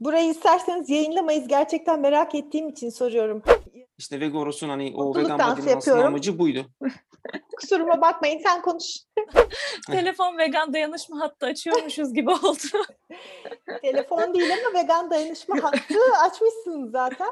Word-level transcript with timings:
Burayı 0.00 0.30
isterseniz 0.30 0.90
yayınlamayız. 0.90 1.48
Gerçekten 1.48 2.00
merak 2.00 2.34
ettiğim 2.34 2.68
için 2.68 2.90
soruyorum. 2.90 3.42
İşte 3.98 4.20
Vegoros'un 4.20 4.68
hani 4.68 4.92
o 4.96 5.04
Mutluluk 5.04 5.30
vegan 5.30 5.38
aslında 5.38 5.70
yapıyorum. 5.70 6.06
amacı 6.06 6.38
buydu. 6.38 6.66
Kusuruma 7.60 8.00
bakmayın 8.00 8.40
sen 8.46 8.62
konuş. 8.62 8.84
Telefon 9.90 10.38
vegan 10.38 10.72
dayanışma 10.72 11.20
hattı 11.20 11.46
açıyormuşuz 11.46 12.14
gibi 12.14 12.30
oldu. 12.30 12.84
Telefon 13.82 14.34
değil 14.34 14.50
ama 14.66 14.82
vegan 14.82 15.10
dayanışma 15.10 15.62
hattı 15.62 15.98
açmışsınız 16.26 16.90
zaten. 16.90 17.30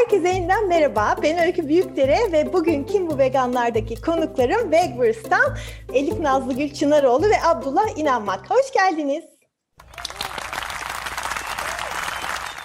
Herkese 0.00 0.28
yeniden 0.28 0.68
merhaba. 0.68 1.16
Ben 1.22 1.46
Öykü 1.46 1.68
Büyükdere 1.68 2.32
ve 2.32 2.52
bugün 2.52 2.84
Kim 2.84 3.10
Bu 3.10 3.18
Veganlar'daki 3.18 4.00
konuklarım 4.00 4.72
Vegvers'tan 4.72 5.56
Elif 5.94 6.20
Nazlı 6.20 6.54
Gül 6.54 6.72
Çınaroğlu 6.72 7.30
ve 7.30 7.34
Abdullah 7.44 7.98
İnanmak. 7.98 8.50
Hoş 8.50 8.72
geldiniz. 8.72 9.24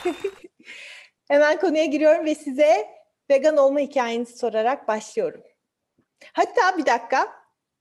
Hemen 1.28 1.60
konuya 1.60 1.86
giriyorum 1.86 2.26
ve 2.26 2.36
size 2.36 2.88
vegan 3.30 3.58
olma 3.58 3.80
hikayenizi 3.80 4.38
sorarak 4.38 4.88
başlıyorum. 4.88 5.42
Hatta 6.34 6.78
bir 6.78 6.86
dakika, 6.86 7.28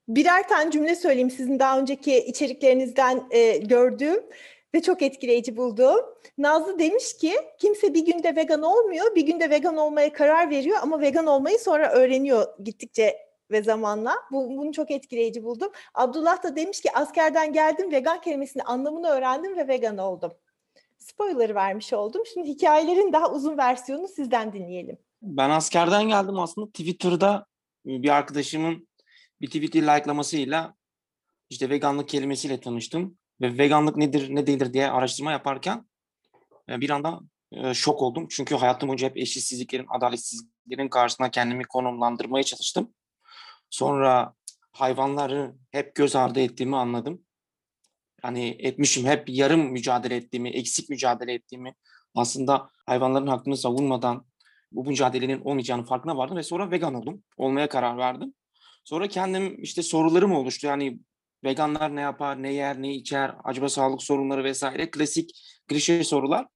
birer 0.09 0.48
tane 0.48 0.71
cümle 0.71 0.95
söyleyeyim 0.95 1.31
sizin 1.31 1.59
daha 1.59 1.79
önceki 1.79 2.19
içeriklerinizden 2.19 3.23
e, 3.31 3.57
gördüğüm 3.57 4.21
ve 4.74 4.83
çok 4.83 5.02
etkileyici 5.02 5.56
bulduğum. 5.56 6.01
Nazlı 6.38 6.78
demiş 6.78 7.16
ki 7.16 7.34
kimse 7.59 7.95
bir 7.95 8.06
günde 8.06 8.37
vegan 8.37 8.62
olmuyor, 8.62 9.14
bir 9.14 9.27
günde 9.27 9.50
vegan 9.50 9.77
olmaya 9.77 10.12
karar 10.12 10.50
veriyor 10.50 10.78
ama 10.83 11.00
vegan 11.00 11.27
olmayı 11.27 11.59
sonra 11.59 11.91
öğreniyor 11.92 12.47
gittikçe 12.64 13.16
ve 13.50 13.62
zamanla. 13.62 14.14
Bu, 14.33 14.56
bunu 14.56 14.73
çok 14.73 14.91
etkileyici 14.91 15.45
buldum. 15.45 15.73
Abdullah 15.95 16.42
da 16.42 16.56
demiş 16.56 16.80
ki 16.80 16.92
askerden 16.92 17.52
geldim, 17.52 17.92
vegan 17.92 18.20
kelimesinin 18.20 18.64
anlamını 18.64 19.09
öğrendim 19.09 19.56
ve 19.56 19.69
vegan 19.69 19.98
oldum. 19.98 20.33
Spoiler 20.98 21.55
vermiş 21.55 21.92
oldum. 21.92 22.22
Şimdi 22.34 22.48
hikayelerin 22.48 23.12
daha 23.12 23.33
uzun 23.33 23.59
versiyonunu 23.59 24.09
sizden 24.09 24.53
dinleyelim. 24.53 24.98
Ben 25.22 25.50
askerden 25.50 26.09
geldim 26.09 26.38
aslında 26.38 26.66
Twitter'da 26.66 27.47
bir 27.84 28.09
arkadaşımın 28.09 28.88
bir 29.41 29.47
tweet'i 29.47 29.83
likelamasıyla 29.83 30.75
işte 31.50 31.70
veganlık 31.70 32.09
kelimesiyle 32.09 32.61
tanıştım. 32.61 33.19
Ve 33.41 33.59
veganlık 33.59 33.97
nedir 33.97 34.35
ne 34.35 34.47
değildir 34.47 34.73
diye 34.73 34.91
araştırma 34.91 35.33
yaparken 35.33 35.87
e, 36.69 36.81
bir 36.81 36.91
anda 36.91 37.21
e, 37.53 37.75
şok 37.75 38.03
oldum. 38.03 38.27
Çünkü 38.31 38.55
hayatım 38.55 38.89
boyunca 38.89 39.09
hep 39.09 39.17
eşitsizliklerin, 39.17 39.87
adaletsizliklerin 39.89 40.89
karşısına 40.89 41.31
kendimi 41.31 41.65
konumlandırmaya 41.65 42.45
çalıştım. 42.45 42.95
Sonra 43.71 44.35
hayvanları 44.73 45.55
hep 45.71 45.95
göz 45.95 46.17
ardı 46.17 46.41
ettiğimi 46.41 46.77
anladım. 46.77 47.23
Hani 48.23 48.57
etmişim 48.59 49.07
hep 49.07 49.29
yarım 49.29 49.61
mücadele 49.61 50.17
ettiğimi, 50.17 50.49
eksik 50.51 50.91
mücadele 50.91 51.33
ettiğimi 51.33 51.75
aslında 52.15 52.71
hayvanların 52.87 53.27
hakkını 53.27 53.57
savunmadan 53.57 54.27
bu 54.73 54.85
mücadelenin 54.85 55.41
olmayacağını 55.41 55.85
farkına 55.85 56.17
vardım 56.17 56.37
ve 56.37 56.43
sonra 56.43 56.71
vegan 56.71 56.95
oldum. 56.95 57.23
Olmaya 57.37 57.69
karar 57.69 57.99
verdim. 57.99 58.35
Sonra 58.85 59.09
kendim 59.09 59.62
işte 59.62 59.83
sorularım 59.83 60.33
oluştu. 60.33 60.67
Yani 60.67 60.99
veganlar 61.45 61.97
ne 61.97 62.00
yapar, 62.00 62.42
ne 62.42 62.53
yer, 62.53 62.83
ne 62.83 62.95
içer, 62.95 63.34
acaba 63.45 63.69
sağlık 63.69 64.03
sorunları 64.03 64.45
vesaire 64.45 64.91
klasik 64.91 65.31
klişe 65.69 66.05
sorular. 66.05 66.47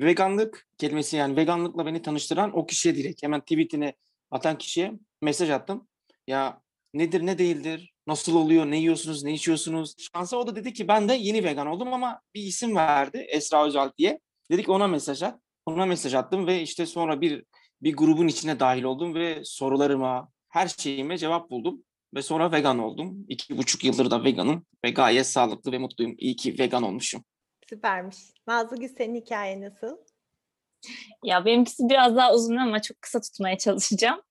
Veganlık 0.00 0.66
kelimesi 0.78 1.16
yani 1.16 1.36
veganlıkla 1.36 1.86
beni 1.86 2.02
tanıştıran 2.02 2.58
o 2.58 2.66
kişiye 2.66 2.96
direkt 2.96 3.22
hemen 3.22 3.40
tweetini 3.40 3.94
atan 4.30 4.58
kişiye 4.58 4.92
mesaj 5.22 5.50
attım. 5.50 5.88
Ya 6.26 6.60
nedir 6.94 7.26
ne 7.26 7.38
değildir, 7.38 7.92
nasıl 8.06 8.36
oluyor, 8.36 8.66
ne 8.66 8.78
yiyorsunuz, 8.78 9.24
ne 9.24 9.32
içiyorsunuz. 9.32 9.94
Şansa 10.14 10.36
o 10.36 10.46
da 10.46 10.56
dedi 10.56 10.72
ki 10.72 10.88
ben 10.88 11.08
de 11.08 11.14
yeni 11.14 11.44
vegan 11.44 11.66
oldum 11.66 11.92
ama 11.92 12.20
bir 12.34 12.42
isim 12.42 12.76
verdi 12.76 13.26
Esra 13.28 13.66
Özal 13.66 13.90
diye. 13.98 14.20
Dedik 14.50 14.68
ona 14.68 14.86
mesaj 14.86 15.22
at. 15.22 15.40
Ona 15.66 15.86
mesaj 15.86 16.14
attım 16.14 16.46
ve 16.46 16.62
işte 16.62 16.86
sonra 16.86 17.20
bir 17.20 17.44
bir 17.82 17.96
grubun 17.96 18.28
içine 18.28 18.60
dahil 18.60 18.82
oldum 18.82 19.14
ve 19.14 19.40
sorularıma, 19.44 20.28
her 20.48 20.68
şeyime 20.68 21.18
cevap 21.18 21.50
buldum. 21.50 21.84
Ve 22.14 22.22
sonra 22.22 22.52
vegan 22.52 22.78
oldum. 22.78 23.26
İki 23.28 23.58
buçuk 23.58 23.84
yıldır 23.84 24.10
da 24.10 24.24
veganım 24.24 24.66
ve 24.84 24.90
gayet 24.90 25.26
sağlıklı 25.26 25.72
ve 25.72 25.78
mutluyum. 25.78 26.14
İyi 26.18 26.36
ki 26.36 26.58
vegan 26.58 26.82
olmuşum. 26.82 27.24
Süpermiş. 27.68 28.16
Nazlı 28.46 28.76
Gül 28.76 28.88
senin 28.88 29.20
hikayen 29.20 29.60
nasıl? 29.60 29.96
Ya 31.24 31.44
benimkisi 31.44 31.88
biraz 31.88 32.16
daha 32.16 32.34
uzun 32.34 32.56
ama 32.56 32.82
çok 32.82 33.02
kısa 33.02 33.20
tutmaya 33.20 33.58
çalışacağım. 33.58 34.22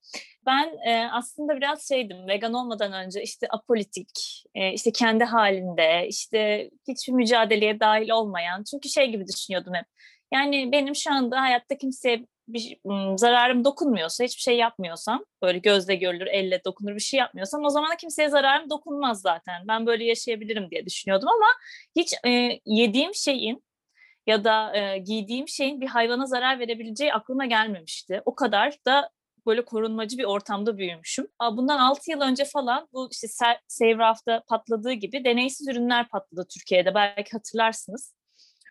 Ben 0.45 0.77
e, 0.87 1.09
aslında 1.11 1.57
biraz 1.57 1.87
şeydim 1.87 2.27
vegan 2.27 2.53
olmadan 2.53 2.93
önce 2.93 3.23
işte 3.23 3.47
apolitik, 3.49 4.43
e, 4.55 4.73
işte 4.73 4.91
kendi 4.91 5.23
halinde, 5.23 6.07
işte 6.07 6.69
hiçbir 6.87 7.13
mücadeleye 7.13 7.79
dahil 7.79 8.09
olmayan. 8.09 8.63
Çünkü 8.63 8.89
şey 8.89 9.11
gibi 9.11 9.27
düşünüyordum 9.27 9.73
hep. 9.73 9.85
Yani 10.33 10.71
benim 10.71 10.95
şu 10.95 11.11
anda 11.13 11.41
hayatta 11.41 11.77
kimseye 11.77 12.25
bir 12.53 12.77
zararım 13.17 13.65
dokunmuyorsa, 13.65 14.23
hiçbir 14.23 14.41
şey 14.41 14.57
yapmıyorsam, 14.57 15.25
böyle 15.41 15.57
gözle 15.57 15.95
görülür, 15.95 16.27
elle 16.27 16.61
dokunur 16.65 16.95
bir 16.95 16.99
şey 16.99 17.19
yapmıyorsam 17.19 17.65
o 17.65 17.69
zaman 17.69 17.91
da 17.91 17.95
kimseye 17.95 18.29
zararım 18.29 18.69
dokunmaz 18.69 19.21
zaten. 19.21 19.67
Ben 19.67 19.85
böyle 19.85 20.05
yaşayabilirim 20.05 20.71
diye 20.71 20.85
düşünüyordum 20.85 21.29
ama 21.29 21.47
hiç 21.95 22.13
e, 22.27 22.59
yediğim 22.65 23.15
şeyin 23.15 23.63
ya 24.27 24.43
da 24.43 24.77
e, 24.77 24.97
giydiğim 24.97 25.47
şeyin 25.47 25.81
bir 25.81 25.87
hayvana 25.87 26.25
zarar 26.25 26.59
verebileceği 26.59 27.13
aklıma 27.13 27.45
gelmemişti. 27.45 28.21
O 28.25 28.35
kadar 28.35 28.75
da 28.85 29.09
böyle 29.45 29.65
korunmacı 29.65 30.17
bir 30.17 30.23
ortamda 30.23 30.77
büyümüşüm. 30.77 31.27
Bundan 31.51 31.79
6 31.79 32.11
yıl 32.11 32.21
önce 32.21 32.45
falan 32.45 32.87
bu 32.93 33.09
işte 33.11 33.57
Raft'ta 33.97 34.43
patladığı 34.47 34.91
gibi 34.91 35.25
deneysiz 35.25 35.67
ürünler 35.67 36.09
patladı 36.09 36.47
Türkiye'de. 36.53 36.95
Belki 36.95 37.31
hatırlarsınız. 37.31 38.13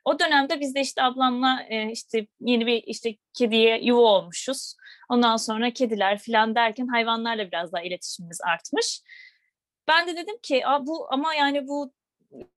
O 0.04 0.18
dönemde 0.18 0.60
biz 0.60 0.74
de 0.74 0.80
işte 0.80 1.02
ablamla 1.02 1.62
e, 1.68 1.92
işte 1.92 2.26
yeni 2.40 2.66
bir 2.66 2.82
işte 2.86 3.16
kediye 3.34 3.80
yuva 3.84 4.00
olmuşuz. 4.00 4.74
Ondan 5.08 5.36
sonra 5.36 5.70
kediler 5.70 6.18
falan 6.18 6.54
derken 6.54 6.86
hayvanlarla 6.86 7.50
biraz 7.50 7.72
daha 7.72 7.82
iletişimimiz 7.82 8.40
artmış. 8.40 9.02
Ben 9.88 10.06
de 10.06 10.16
dedim 10.16 10.38
ki 10.42 10.62
bu 10.80 11.06
ama 11.10 11.34
yani 11.34 11.68
bu 11.68 11.92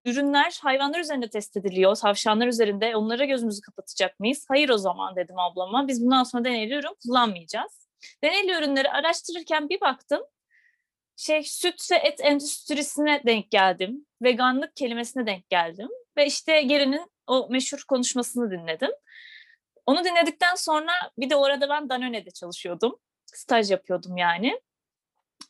ürünler 0.05 0.59
hayvanlar 0.61 0.99
üzerinde 0.99 1.29
test 1.29 1.57
ediliyor. 1.57 1.95
Tavşanlar 1.95 2.47
üzerinde. 2.47 2.95
Onlara 2.95 3.25
gözümüzü 3.25 3.61
kapatacak 3.61 4.19
mıyız? 4.19 4.45
Hayır 4.47 4.69
o 4.69 4.77
zaman 4.77 5.15
dedim 5.15 5.39
ablama. 5.39 5.87
Biz 5.87 6.05
bundan 6.05 6.23
sonra 6.23 6.45
deneyli 6.45 6.73
ürün 6.73 6.95
kullanmayacağız. 7.03 7.87
Deneyli 8.23 8.51
ürünleri 8.51 8.89
araştırırken 8.89 9.69
bir 9.69 9.81
baktım. 9.81 10.21
Şey 11.15 11.43
süt 11.43 11.91
ve 11.91 11.95
et 11.95 12.19
endüstrisine 12.21 13.21
denk 13.25 13.51
geldim. 13.51 14.05
Veganlık 14.21 14.75
kelimesine 14.75 15.25
denk 15.25 15.49
geldim. 15.49 15.89
Ve 16.17 16.25
işte 16.25 16.61
Geri'nin 16.61 17.10
o 17.27 17.47
meşhur 17.49 17.83
konuşmasını 17.87 18.51
dinledim. 18.51 18.91
Onu 19.85 20.03
dinledikten 20.03 20.55
sonra 20.55 20.91
bir 21.17 21.29
de 21.29 21.35
orada 21.35 21.69
ben 21.69 21.89
Danone'de 21.89 22.31
çalışıyordum. 22.31 22.99
Staj 23.25 23.71
yapıyordum 23.71 24.17
yani. 24.17 24.61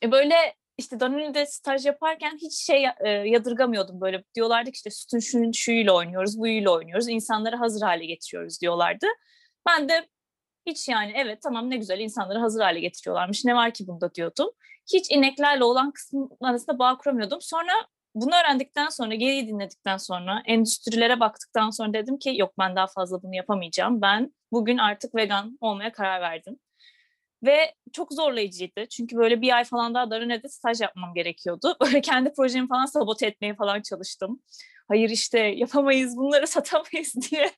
E 0.04 0.12
böyle 0.12 0.56
işte 0.78 1.00
Danone'de 1.00 1.46
staj 1.46 1.86
yaparken 1.86 2.38
hiç 2.42 2.54
şey 2.54 2.86
e, 2.86 3.10
yadırgamıyordum 3.10 4.02
böyle. 4.02 4.24
Diyorlardı 4.36 4.72
ki 4.72 4.76
işte 4.76 4.90
sütün 4.90 5.20
şunun 5.20 5.52
şuyuyla 5.52 5.94
oynuyoruz, 5.94 6.40
buyuyla 6.40 6.72
oynuyoruz. 6.72 7.10
İnsanları 7.10 7.56
hazır 7.56 7.82
hale 7.82 8.06
getiriyoruz 8.06 8.62
diyorlardı. 8.62 9.08
Ben 9.68 9.90
de 9.90 10.08
hiç 10.66 10.90
yani 10.90 11.14
evet 11.16 11.42
tamam 11.42 11.70
ne 11.70 11.78
güzel 11.78 12.00
insanları 12.00 12.40
hazır 12.40 12.62
hale 12.62 12.80
getiriyorlarmış. 12.80 13.46
Ne 13.46 13.56
var 13.56 13.74
ki 13.74 13.88
bunda 13.88 14.16
diyordum. 14.16 14.50
Hiç 14.94 15.12
ineklerle 15.12 15.64
olan 15.64 15.92
kısmın 15.92 16.30
arasında 16.42 16.80
bağ 16.80 16.98
kuramıyordum. 16.98 17.42
Sonra 17.42 17.72
bunu 18.16 18.36
öğrendikten 18.36 18.90
sonra, 18.90 19.16
geriyi 19.16 19.48
dinledikten 19.48 19.98
sonra, 19.98 20.42
endüstrilere 20.46 21.20
baktıktan 21.20 21.70
sonra 21.70 21.94
dedim 21.94 22.18
ki 22.20 22.34
yok 22.38 22.54
ben 22.60 22.76
daha 22.76 22.88
fazla 22.88 23.24
bunu 23.24 23.36
yapamayacağım. 23.36 24.02
Ben 24.02 24.34
bugün 24.52 24.78
artık 24.78 25.16
vegan 25.16 25.58
olmaya 25.62 25.92
karar 25.92 26.22
verdim. 26.22 26.60
Ve 27.44 27.76
çok 27.94 28.14
zorlayıcıydı. 28.14 28.86
Çünkü 28.86 29.16
böyle 29.18 29.42
bir 29.42 29.56
ay 29.56 29.64
falan 29.64 29.94
daha 29.94 30.12
Danone'de 30.12 30.50
staj 30.50 30.82
yapmam 30.82 31.14
gerekiyordu. 31.14 31.76
Böyle 31.82 32.02
kendi 32.02 32.34
projemi 32.34 32.68
falan 32.68 32.86
sabote 32.86 33.28
etmeye 33.28 33.56
falan 33.56 33.82
çalıştım. 33.82 34.42
Hayır 34.88 35.10
işte 35.10 35.40
yapamayız 35.40 36.18
bunları 36.18 36.48
satamayız 36.58 37.16
diye. 37.32 37.52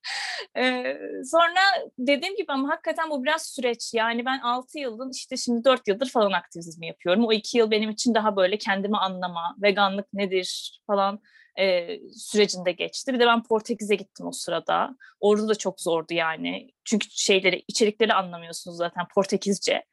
Ee, 0.58 0.98
sonra 1.26 1.60
dediğim 2.00 2.36
gibi 2.36 2.52
ama 2.52 2.70
hakikaten 2.70 3.10
bu 3.10 3.24
biraz 3.24 3.46
süreç. 3.46 3.94
Yani 3.94 4.26
ben 4.26 4.40
6 4.40 4.80
yılın 4.80 5.12
işte 5.12 5.38
şimdi 5.38 5.64
4 5.64 5.88
yıldır 5.88 6.10
falan 6.10 6.32
aktivizmi 6.32 6.88
yapıyorum. 6.88 7.26
O 7.26 7.34
2 7.34 7.58
yıl 7.58 7.72
benim 7.72 7.90
için 7.90 8.14
daha 8.14 8.36
böyle 8.36 8.58
kendimi 8.58 8.98
anlama, 8.98 9.56
veganlık 9.62 10.14
nedir 10.14 10.80
falan 10.88 11.20
e, 11.60 12.00
sürecinde 12.12 12.72
geçti. 12.72 13.14
Bir 13.14 13.20
de 13.20 13.26
ben 13.26 13.44
Portekiz'e 13.44 13.96
gittim 13.96 14.28
o 14.28 14.32
sırada. 14.32 14.96
Orada 15.20 15.48
da 15.48 15.56
çok 15.56 15.82
zordu 15.82 16.14
yani. 16.14 16.70
Çünkü 16.84 17.08
şeyleri, 17.12 17.64
içerikleri 17.68 18.14
anlamıyorsunuz 18.14 18.78
zaten 18.78 19.06
Portekizce. 19.16 19.86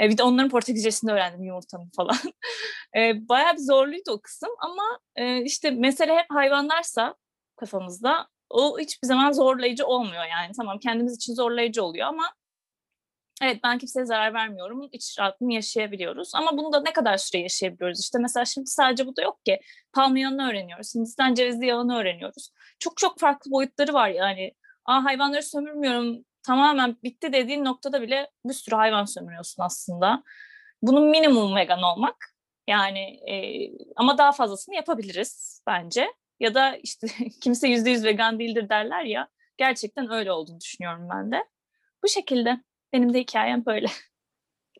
E, 0.00 0.08
bir 0.10 0.18
de 0.18 0.22
onların 0.22 0.50
Portekizcesini 0.50 1.12
öğrendim 1.12 1.42
yumurtanın 1.42 1.90
falan. 1.96 2.16
e, 2.96 3.28
bayağı 3.28 3.52
bir 3.52 3.62
zorluydu 3.62 4.10
o 4.10 4.20
kısım 4.20 4.50
ama 4.58 5.00
e, 5.16 5.42
işte 5.42 5.70
mesele 5.70 6.16
hep 6.16 6.26
hayvanlarsa 6.30 7.14
kafamızda 7.56 8.28
o 8.50 8.78
hiçbir 8.78 9.06
zaman 9.08 9.32
zorlayıcı 9.32 9.86
olmuyor 9.86 10.24
yani. 10.24 10.52
Tamam 10.56 10.78
kendimiz 10.78 11.16
için 11.16 11.34
zorlayıcı 11.34 11.84
oluyor 11.84 12.06
ama 12.06 12.32
evet 13.42 13.60
ben 13.64 13.78
kimseye 13.78 14.06
zarar 14.06 14.34
vermiyorum. 14.34 14.88
İç 14.92 15.18
rahatını 15.18 15.52
yaşayabiliyoruz. 15.52 16.30
Ama 16.34 16.58
bunu 16.58 16.72
da 16.72 16.80
ne 16.80 16.92
kadar 16.92 17.16
süre 17.16 17.42
yaşayabiliyoruz? 17.42 18.00
İşte 18.00 18.18
mesela 18.18 18.44
şimdi 18.44 18.66
sadece 18.66 19.06
bu 19.06 19.16
da 19.16 19.22
yok 19.22 19.44
ki. 19.44 19.60
Palm 19.92 20.16
yağını 20.16 20.48
öğreniyoruz. 20.50 20.94
Hindistan 20.94 21.34
cevizi 21.34 21.66
yağını 21.66 21.96
öğreniyoruz. 21.96 22.50
Çok 22.78 22.96
çok 22.96 23.20
farklı 23.20 23.50
boyutları 23.50 23.92
var 23.92 24.08
yani. 24.08 24.52
Aa 24.84 25.04
hayvanları 25.04 25.42
sömürmüyorum 25.42 26.24
tamamen 26.46 26.96
bitti 27.04 27.32
dediğin 27.32 27.64
noktada 27.64 28.02
bile 28.02 28.30
bir 28.44 28.54
sürü 28.54 28.76
hayvan 28.76 29.04
sömürüyorsun 29.04 29.62
aslında. 29.62 30.22
Bunun 30.82 31.10
minimum 31.10 31.56
vegan 31.56 31.82
olmak. 31.82 32.16
Yani 32.68 33.00
e, 33.30 33.34
ama 33.96 34.18
daha 34.18 34.32
fazlasını 34.32 34.74
yapabiliriz 34.74 35.62
bence. 35.66 36.12
Ya 36.40 36.54
da 36.54 36.76
işte 36.76 37.06
kimse 37.42 37.68
yüzde 37.68 37.90
yüz 37.90 38.04
vegan 38.04 38.38
değildir 38.38 38.68
derler 38.68 39.04
ya. 39.04 39.28
Gerçekten 39.56 40.12
öyle 40.12 40.32
olduğunu 40.32 40.60
düşünüyorum 40.60 41.08
ben 41.10 41.32
de. 41.32 41.44
Bu 42.04 42.08
şekilde. 42.08 42.60
Benim 42.96 43.14
de 43.14 43.20
hikayem 43.20 43.66
böyle. 43.66 43.86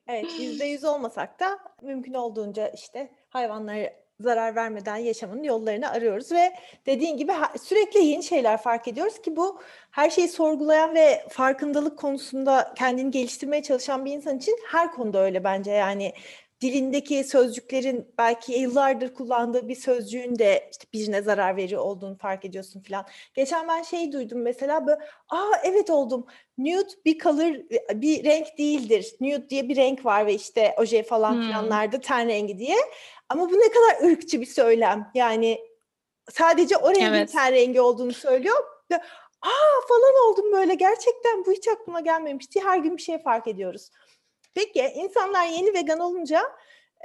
Evet 0.09 0.41
yüzde 0.41 0.65
yüz 0.65 0.85
olmasak 0.85 1.41
da 1.41 1.59
mümkün 1.83 2.15
olduğunca 2.15 2.69
işte 2.69 3.11
hayvanlara 3.29 3.93
zarar 4.21 4.57
vermeden 4.57 4.97
yaşamanın 4.97 5.43
yollarını 5.43 5.91
arıyoruz 5.91 6.33
ve 6.33 6.53
dediğin 6.87 7.17
gibi 7.17 7.33
sürekli 7.63 8.05
yeni 8.05 8.23
şeyler 8.23 8.57
fark 8.57 8.89
ediyoruz 8.89 9.23
ki 9.23 9.37
bu 9.37 9.61
her 9.91 10.11
şeyi 10.11 10.29
sorgulayan 10.29 10.95
ve 10.95 11.27
farkındalık 11.29 11.99
konusunda 11.99 12.75
kendini 12.77 13.11
geliştirmeye 13.11 13.63
çalışan 13.63 14.05
bir 14.05 14.13
insan 14.13 14.37
için 14.37 14.59
her 14.69 14.93
konuda 14.93 15.19
öyle 15.19 15.45
bence 15.45 15.71
yani 15.71 16.13
dilindeki 16.61 17.25
sözcüklerin 17.25 18.15
belki 18.19 18.53
yıllardır 18.53 19.15
kullandığı 19.15 19.69
bir 19.69 19.75
sözcüğün 19.75 20.39
de 20.39 20.69
işte 20.71 20.85
birine 20.93 21.23
zarar 21.23 21.57
veriyor 21.57 21.83
olduğunu 21.83 22.19
fark 22.19 22.45
ediyorsun 22.45 22.83
falan. 22.83 23.07
Geçen 23.35 23.69
ben 23.69 23.83
şey 23.83 24.13
duydum 24.13 24.43
mesela 24.43 24.87
böyle 24.87 25.01
aa 25.29 25.53
evet 25.65 25.91
oldum 25.91 26.27
nude 26.59 26.89
bir 27.05 27.19
color 27.19 27.55
bir 27.95 28.25
renk 28.25 28.59
değildir. 28.59 29.15
Nude 29.21 29.51
diye 29.51 29.69
bir 29.69 29.77
renk 29.77 30.05
var 30.05 30.27
ve 30.27 30.35
işte 30.35 30.75
oje 30.79 31.03
falan 31.03 31.35
hmm. 31.35 31.43
filanlarda 31.43 32.01
ten 32.01 32.29
rengi 32.29 32.59
diye. 32.59 32.77
Ama 33.29 33.51
bu 33.51 33.55
ne 33.55 33.69
kadar 33.69 34.13
ırkçı 34.13 34.41
bir 34.41 34.47
söylem. 34.47 35.11
Yani 35.15 35.59
sadece 36.31 36.77
o 36.77 36.91
rengin 36.91 37.05
evet. 37.05 37.33
ten 37.33 37.53
rengi 37.53 37.81
olduğunu 37.81 38.13
söylüyor. 38.13 38.57
Aa 39.43 39.87
falan 39.89 40.15
oldum 40.29 40.53
böyle 40.53 40.75
gerçekten 40.75 41.45
bu 41.45 41.53
hiç 41.53 41.69
aklıma 41.69 42.01
gelmemişti. 42.01 42.61
Her 42.65 42.79
gün 42.79 42.97
bir 42.97 43.03
şey 43.03 43.23
fark 43.23 43.47
ediyoruz. 43.47 43.91
Peki 44.57 44.93
insanlar 44.95 45.47
yeni 45.47 45.75
vegan 45.75 46.01
olunca 46.01 46.43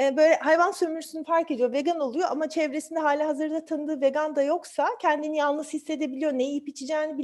e, 0.01 0.17
böyle 0.17 0.35
hayvan 0.35 0.71
sömürüsünü 0.71 1.23
fark 1.23 1.51
ediyor, 1.51 1.73
vegan 1.73 1.99
oluyor 1.99 2.27
ama 2.31 2.49
çevresinde 2.49 2.99
hala 2.99 3.27
hazırda 3.27 3.65
tanıdığı 3.65 4.01
vegan 4.01 4.35
da 4.35 4.43
yoksa 4.43 4.87
kendini 5.01 5.37
yalnız 5.37 5.73
hissedebiliyor, 5.73 6.33
ne 6.33 6.43
yiyip 6.43 6.69
içeceğini 6.69 7.17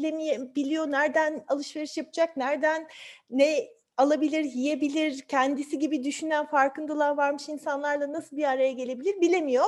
bilemiyor, 0.56 0.92
nereden 0.92 1.46
alışveriş 1.48 1.98
yapacak, 1.98 2.38
nereden 2.38 2.88
ne 3.30 3.68
alabilir, 3.98 4.44
yiyebilir, 4.44 5.22
kendisi 5.22 5.80
gibi 5.80 6.04
düşünen 6.04 6.46
farkındalığa 6.46 7.18
varmış 7.18 7.50
insanlarla 7.50 8.14
nasıl 8.14 8.38
bir 8.38 8.44
araya 8.44 8.72
gelebilir 8.72 9.22
bilemiyor. 9.22 9.66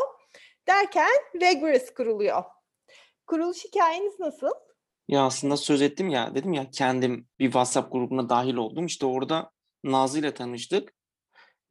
Derken 0.68 1.42
Vegverse 1.42 1.94
kuruluyor. 1.94 2.44
Kuruluş 3.28 3.66
hikayeniz 3.66 4.20
nasıl? 4.20 4.52
Ya 5.08 5.26
aslında 5.26 5.58
söz 5.58 5.82
ettim 5.82 6.10
ya 6.10 6.36
dedim 6.36 6.54
ya 6.54 6.70
kendim 6.72 7.28
bir 7.40 7.46
WhatsApp 7.46 7.92
grubuna 7.92 8.30
dahil 8.30 8.56
oldum. 8.56 8.86
İşte 8.86 9.06
orada 9.06 9.52
Nazlı 9.84 10.20
ile 10.20 10.34
tanıştık. 10.34 10.94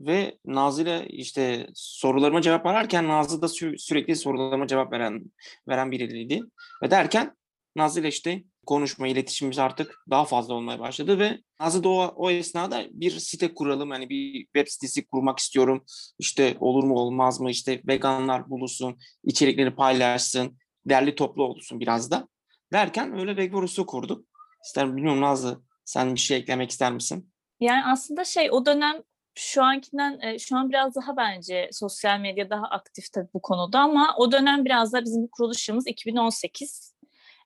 Ve 0.00 0.38
Nazlı 0.44 0.82
ile 0.82 1.06
işte 1.08 1.66
sorularıma 1.74 2.42
cevap 2.42 2.66
ararken 2.66 3.08
Nazlı 3.08 3.42
da 3.42 3.46
sü- 3.46 3.78
sürekli 3.78 4.16
sorularıma 4.16 4.66
cevap 4.66 4.92
veren 4.92 5.24
veren 5.68 5.90
biriydi. 5.90 6.40
Ve 6.82 6.90
derken 6.90 7.36
Nazlı 7.76 8.00
ile 8.00 8.08
işte 8.08 8.44
konuşma, 8.66 9.08
iletişimimiz 9.08 9.58
artık 9.58 9.94
daha 10.10 10.24
fazla 10.24 10.54
olmaya 10.54 10.78
başladı 10.78 11.18
ve 11.18 11.38
Nazlı 11.60 11.84
da 11.84 11.88
o, 11.88 12.12
o 12.16 12.30
esnada 12.30 12.86
bir 12.90 13.10
site 13.10 13.54
kuralım, 13.54 13.90
hani 13.90 14.08
bir 14.08 14.44
web 14.44 14.68
sitesi 14.68 15.06
kurmak 15.06 15.38
istiyorum. 15.38 15.84
İşte 16.18 16.56
olur 16.60 16.84
mu 16.84 16.94
olmaz 16.94 17.40
mı, 17.40 17.50
işte 17.50 17.82
veganlar 17.86 18.50
buluşsun, 18.50 18.98
içerikleri 19.24 19.74
paylaşsın, 19.74 20.58
derli 20.86 21.14
toplu 21.14 21.44
olsun 21.44 21.80
biraz 21.80 22.10
da. 22.10 22.28
Derken 22.72 23.18
öyle 23.18 23.36
Vegorus'u 23.36 23.86
kurduk. 23.86 24.24
İster 24.64 24.96
bilmiyorum 24.96 25.20
Nazlı 25.20 25.62
sen 25.84 26.14
bir 26.14 26.20
şey 26.20 26.38
eklemek 26.38 26.70
ister 26.70 26.92
misin? 26.92 27.32
Yani 27.60 27.84
aslında 27.84 28.24
şey 28.24 28.50
o 28.50 28.66
dönem 28.66 29.02
şu 29.34 29.62
ankinden 29.62 30.36
şu 30.36 30.56
an 30.56 30.70
biraz 30.70 30.94
daha 30.96 31.16
bence 31.16 31.70
sosyal 31.72 32.20
medya 32.20 32.50
daha 32.50 32.66
aktif 32.66 33.12
tabii 33.12 33.28
bu 33.34 33.42
konuda 33.42 33.78
ama 33.80 34.14
o 34.18 34.32
dönem 34.32 34.64
biraz 34.64 34.92
da 34.92 35.04
bizim 35.04 35.26
kuruluşumuz 35.26 35.86
2018. 35.86 36.94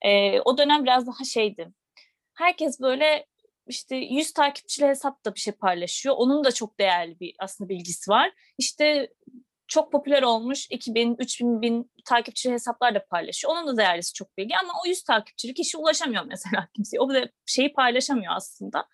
E, 0.03 0.41
o 0.41 0.59
dönem 0.59 0.85
biraz 0.85 1.06
daha 1.06 1.25
şeydi. 1.25 1.73
Herkes 2.35 2.81
böyle 2.81 3.26
işte 3.67 3.97
100 3.97 4.32
takipçili 4.32 4.87
hesapta 4.87 5.35
bir 5.35 5.41
şey 5.41 5.53
paylaşıyor. 5.53 6.14
Onun 6.19 6.44
da 6.44 6.53
çok 6.53 6.79
değerli 6.79 7.20
bir 7.20 7.35
aslında 7.38 7.69
bilgisi 7.69 8.11
var. 8.11 8.32
İşte 8.59 9.09
çok 9.73 9.93
popüler 9.93 10.23
olmuş 10.23 10.67
2000, 10.71 11.17
3000 11.19 11.63
bin 11.63 11.91
takipçi 12.05 12.53
hesaplarla 12.53 13.05
paylaşıyor. 13.07 13.55
Onun 13.55 13.67
da 13.67 13.77
değerlisi 13.77 14.13
çok 14.15 14.39
bilgi 14.39 14.57
ama 14.57 14.73
o 14.85 14.89
100 14.89 15.03
takipçili 15.03 15.55
kişi 15.55 15.77
ulaşamıyor 15.79 16.25
mesela 16.25 16.69
kimseye. 16.75 17.01
O 17.01 17.09
da 17.09 17.29
şeyi 17.47 17.73
paylaşamıyor 17.73 18.33
aslında. 18.37 18.87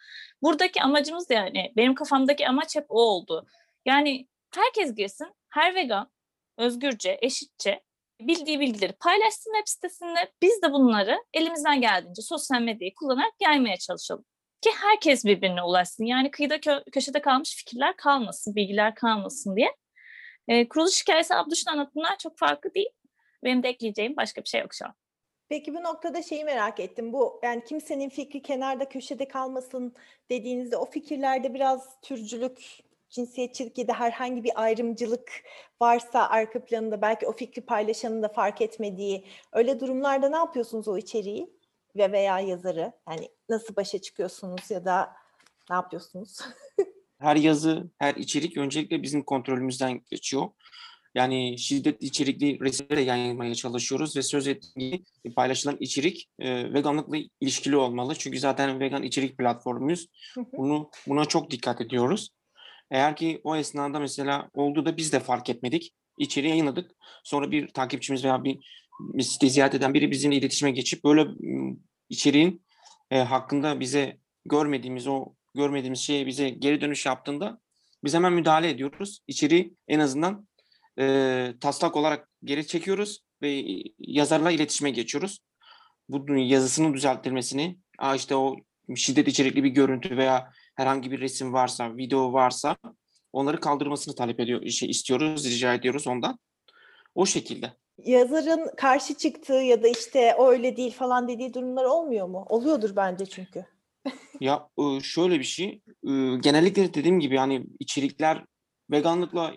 Buradaki 0.42 0.82
amacımız 0.82 1.28
da 1.28 1.34
yani 1.34 1.72
benim 1.76 1.94
kafamdaki 1.94 2.48
amaç 2.48 2.76
hep 2.76 2.86
o 2.88 3.00
oldu. 3.00 3.46
Yani 3.86 4.28
herkes 4.54 4.94
girsin, 4.94 5.26
her 5.48 5.74
vegan 5.74 6.10
özgürce, 6.58 7.18
eşitçe 7.22 7.82
bildiği 8.20 8.60
bilgileri 8.60 8.92
paylaşsın 8.92 9.52
web 9.54 9.68
sitesinde. 9.68 10.32
Biz 10.42 10.62
de 10.62 10.72
bunları 10.72 11.18
elimizden 11.34 11.80
geldiğince 11.80 12.22
sosyal 12.22 12.60
medyayı 12.60 12.94
kullanarak 12.94 13.32
yaymaya 13.40 13.76
çalışalım. 13.76 14.24
Ki 14.60 14.70
herkes 14.82 15.24
birbirine 15.24 15.62
ulaşsın. 15.62 16.04
Yani 16.04 16.30
kıyıda 16.30 16.56
kö- 16.56 16.90
köşede 16.90 17.20
kalmış 17.20 17.56
fikirler 17.56 17.96
kalmasın, 17.96 18.54
bilgiler 18.54 18.94
kalmasın 18.94 19.56
diye. 19.56 19.74
E, 20.48 20.68
kuruluş 20.68 21.02
hikayesi 21.02 21.34
Abduş'un 21.34 21.70
anlatımından 21.70 22.16
çok 22.16 22.38
farklı 22.38 22.74
değil. 22.74 22.90
Benim 23.44 23.62
de 23.62 23.68
ekleyeceğim 23.68 24.16
başka 24.16 24.42
bir 24.42 24.48
şey 24.48 24.60
yok 24.60 24.74
şu 24.74 24.86
an. 24.86 24.94
Peki 25.48 25.74
bu 25.74 25.82
noktada 25.82 26.22
şeyi 26.22 26.44
merak 26.44 26.80
ettim. 26.80 27.12
Bu 27.12 27.40
yani 27.42 27.64
kimsenin 27.64 28.08
fikri 28.08 28.42
kenarda 28.42 28.88
köşede 28.88 29.28
kalmasın 29.28 29.94
dediğinizde 30.30 30.76
o 30.76 30.84
fikirlerde 30.84 31.54
biraz 31.54 32.00
türcülük, 32.00 32.82
cinsiyetçilik 33.10 33.78
ya 33.78 33.88
da 33.88 33.92
herhangi 34.00 34.44
bir 34.44 34.62
ayrımcılık 34.62 35.32
varsa 35.80 36.28
arka 36.28 36.64
planında 36.64 37.02
belki 37.02 37.26
o 37.26 37.32
fikri 37.32 37.62
paylaşanın 37.62 38.22
da 38.22 38.28
fark 38.28 38.60
etmediği 38.60 39.24
öyle 39.52 39.80
durumlarda 39.80 40.28
ne 40.28 40.36
yapıyorsunuz 40.36 40.88
o 40.88 40.98
içeriği 40.98 41.50
ve 41.96 42.12
veya 42.12 42.40
yazarı? 42.40 42.92
Yani 43.08 43.28
nasıl 43.48 43.76
başa 43.76 43.98
çıkıyorsunuz 43.98 44.70
ya 44.70 44.84
da 44.84 45.12
ne 45.70 45.76
yapıyorsunuz? 45.76 46.38
her 47.18 47.36
yazı, 47.36 47.90
her 47.98 48.14
içerik 48.14 48.56
öncelikle 48.56 49.02
bizim 49.02 49.22
kontrolümüzden 49.22 50.00
geçiyor. 50.10 50.48
Yani 51.14 51.58
şiddet 51.58 52.02
içerikli 52.02 52.60
resimleri 52.60 53.04
yayınlamaya 53.04 53.54
çalışıyoruz 53.54 54.16
ve 54.16 54.22
söz 54.22 54.48
ettiğim 54.48 55.04
paylaşılan 55.36 55.76
içerik 55.80 56.28
e, 56.38 56.72
veganlıkla 56.72 57.16
ilişkili 57.40 57.76
olmalı. 57.76 58.14
Çünkü 58.18 58.38
zaten 58.38 58.80
vegan 58.80 59.02
içerik 59.02 59.38
platformuyuz. 59.38 60.06
Bunu 60.56 60.90
buna 61.08 61.24
çok 61.24 61.50
dikkat 61.50 61.80
ediyoruz. 61.80 62.30
Eğer 62.90 63.16
ki 63.16 63.40
o 63.44 63.56
esnada 63.56 64.00
mesela 64.00 64.50
oldu 64.54 64.86
da 64.86 64.96
biz 64.96 65.12
de 65.12 65.20
fark 65.20 65.50
etmedik. 65.50 65.94
İçeriği 66.18 66.50
yayınladık. 66.50 66.90
Sonra 67.24 67.50
bir 67.50 67.68
takipçimiz 67.68 68.24
veya 68.24 68.44
bir, 68.44 68.58
bir 69.00 69.22
site 69.22 69.48
ziyaret 69.48 69.74
eden 69.74 69.94
biri 69.94 70.10
bizimle 70.10 70.36
iletişime 70.36 70.70
geçip 70.70 71.04
böyle 71.04 71.26
içeriğin 72.08 72.62
e, 73.10 73.18
hakkında 73.18 73.80
bize 73.80 74.18
görmediğimiz 74.44 75.06
o 75.06 75.26
görmediğimiz 75.58 76.00
şeye 76.00 76.26
bize 76.26 76.50
geri 76.50 76.80
dönüş 76.80 77.06
yaptığında 77.06 77.58
biz 78.04 78.14
hemen 78.14 78.32
müdahale 78.32 78.70
ediyoruz. 78.70 79.20
İçeriği 79.26 79.74
en 79.88 80.00
azından 80.00 80.48
e, 80.98 81.54
taslak 81.60 81.96
olarak 81.96 82.28
geri 82.44 82.66
çekiyoruz 82.66 83.20
ve 83.42 83.64
yazarla 83.98 84.50
iletişime 84.50 84.90
geçiyoruz. 84.90 85.38
Bu 86.08 86.34
yazısının 86.36 86.94
düzeltilmesini, 86.94 87.78
aa 87.98 88.14
işte 88.14 88.34
o 88.34 88.56
şiddet 88.96 89.28
içerikli 89.28 89.64
bir 89.64 89.68
görüntü 89.68 90.16
veya 90.16 90.50
herhangi 90.76 91.10
bir 91.10 91.20
resim 91.20 91.52
varsa, 91.52 91.96
video 91.96 92.32
varsa 92.32 92.76
onları 93.32 93.60
kaldırmasını 93.60 94.14
talep 94.14 94.40
ediyor, 94.40 94.66
şey 94.66 94.90
istiyoruz, 94.90 95.44
rica 95.44 95.74
ediyoruz 95.74 96.06
ondan. 96.06 96.38
O 97.14 97.26
şekilde. 97.26 97.72
Yazarın 98.04 98.70
karşı 98.76 99.14
çıktığı 99.14 99.52
ya 99.52 99.82
da 99.82 99.88
işte 99.88 100.34
o 100.38 100.50
öyle 100.50 100.76
değil 100.76 100.92
falan 100.92 101.28
dediği 101.28 101.54
durumlar 101.54 101.84
olmuyor 101.84 102.26
mu? 102.26 102.46
Oluyordur 102.48 102.96
bence 102.96 103.26
çünkü. 103.26 103.77
Ya 104.40 104.68
şöyle 105.02 105.38
bir 105.38 105.44
şey, 105.44 105.82
genellikle 106.40 106.94
dediğim 106.94 107.20
gibi 107.20 107.34
yani 107.34 107.66
içerikler 107.78 108.44
veganlıkla 108.90 109.54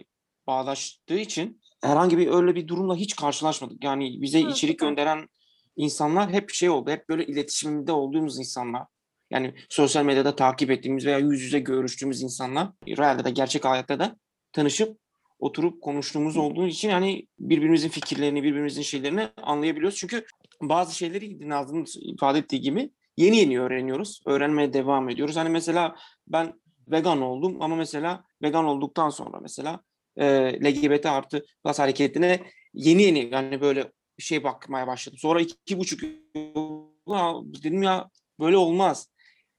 bağdaştığı 0.47 1.17
için 1.17 1.61
herhangi 1.83 2.17
bir 2.17 2.27
öyle 2.27 2.55
bir 2.55 2.67
durumla 2.67 2.95
hiç 2.95 3.15
karşılaşmadık. 3.15 3.83
Yani 3.83 4.21
bize 4.21 4.41
ha, 4.41 4.49
içerik 4.49 4.79
gönderen 4.79 5.27
insanlar 5.75 6.31
hep 6.31 6.49
şey 6.49 6.69
oldu, 6.69 6.91
hep 6.91 7.09
böyle 7.09 7.25
iletişimde 7.25 7.91
olduğumuz 7.91 8.39
insanlar. 8.39 8.83
Yani 9.31 9.53
sosyal 9.69 10.05
medyada 10.05 10.35
takip 10.35 10.71
ettiğimiz 10.71 11.05
veya 11.05 11.17
yüz 11.17 11.41
yüze 11.41 11.59
görüştüğümüz 11.59 12.21
insanlar, 12.21 12.69
realde 12.87 13.25
de 13.25 13.29
gerçek 13.29 13.65
hayatta 13.65 13.99
da 13.99 14.15
tanışıp 14.53 14.97
oturup 15.39 15.81
konuştuğumuz 15.81 16.37
olduğu 16.37 16.67
için 16.67 16.89
yani 16.89 17.27
birbirimizin 17.39 17.89
fikirlerini, 17.89 18.43
birbirimizin 18.43 18.81
şeylerini 18.81 19.29
anlayabiliyoruz. 19.43 19.97
Çünkü 19.97 20.25
bazı 20.61 20.95
şeyleri 20.95 21.49
Nazlı'nın 21.49 21.85
ifade 21.95 22.39
ettiği 22.39 22.61
gibi 22.61 22.91
yeni 23.17 23.37
yeni 23.37 23.59
öğreniyoruz. 23.61 24.21
Öğrenmeye 24.25 24.73
devam 24.73 25.09
ediyoruz. 25.09 25.35
Hani 25.35 25.49
mesela 25.49 25.95
ben 26.27 26.53
vegan 26.87 27.21
oldum 27.21 27.61
ama 27.61 27.75
mesela 27.75 28.23
vegan 28.41 28.65
olduktan 28.65 29.09
sonra 29.09 29.39
mesela 29.39 29.79
e, 30.17 30.25
LGBT 30.63 31.05
artı 31.05 31.45
plus 31.63 31.79
hareketine 31.79 32.39
yeni 32.73 33.01
yeni 33.01 33.29
yani 33.33 33.61
böyle 33.61 33.91
şey 34.19 34.43
bakmaya 34.43 34.87
başladım. 34.87 35.19
Sonra 35.21 35.41
iki 35.41 35.77
buçuk 35.79 36.03
yıl 36.03 37.53
dedim 37.63 37.83
ya 37.83 38.09
böyle 38.39 38.57
olmaz. 38.57 39.09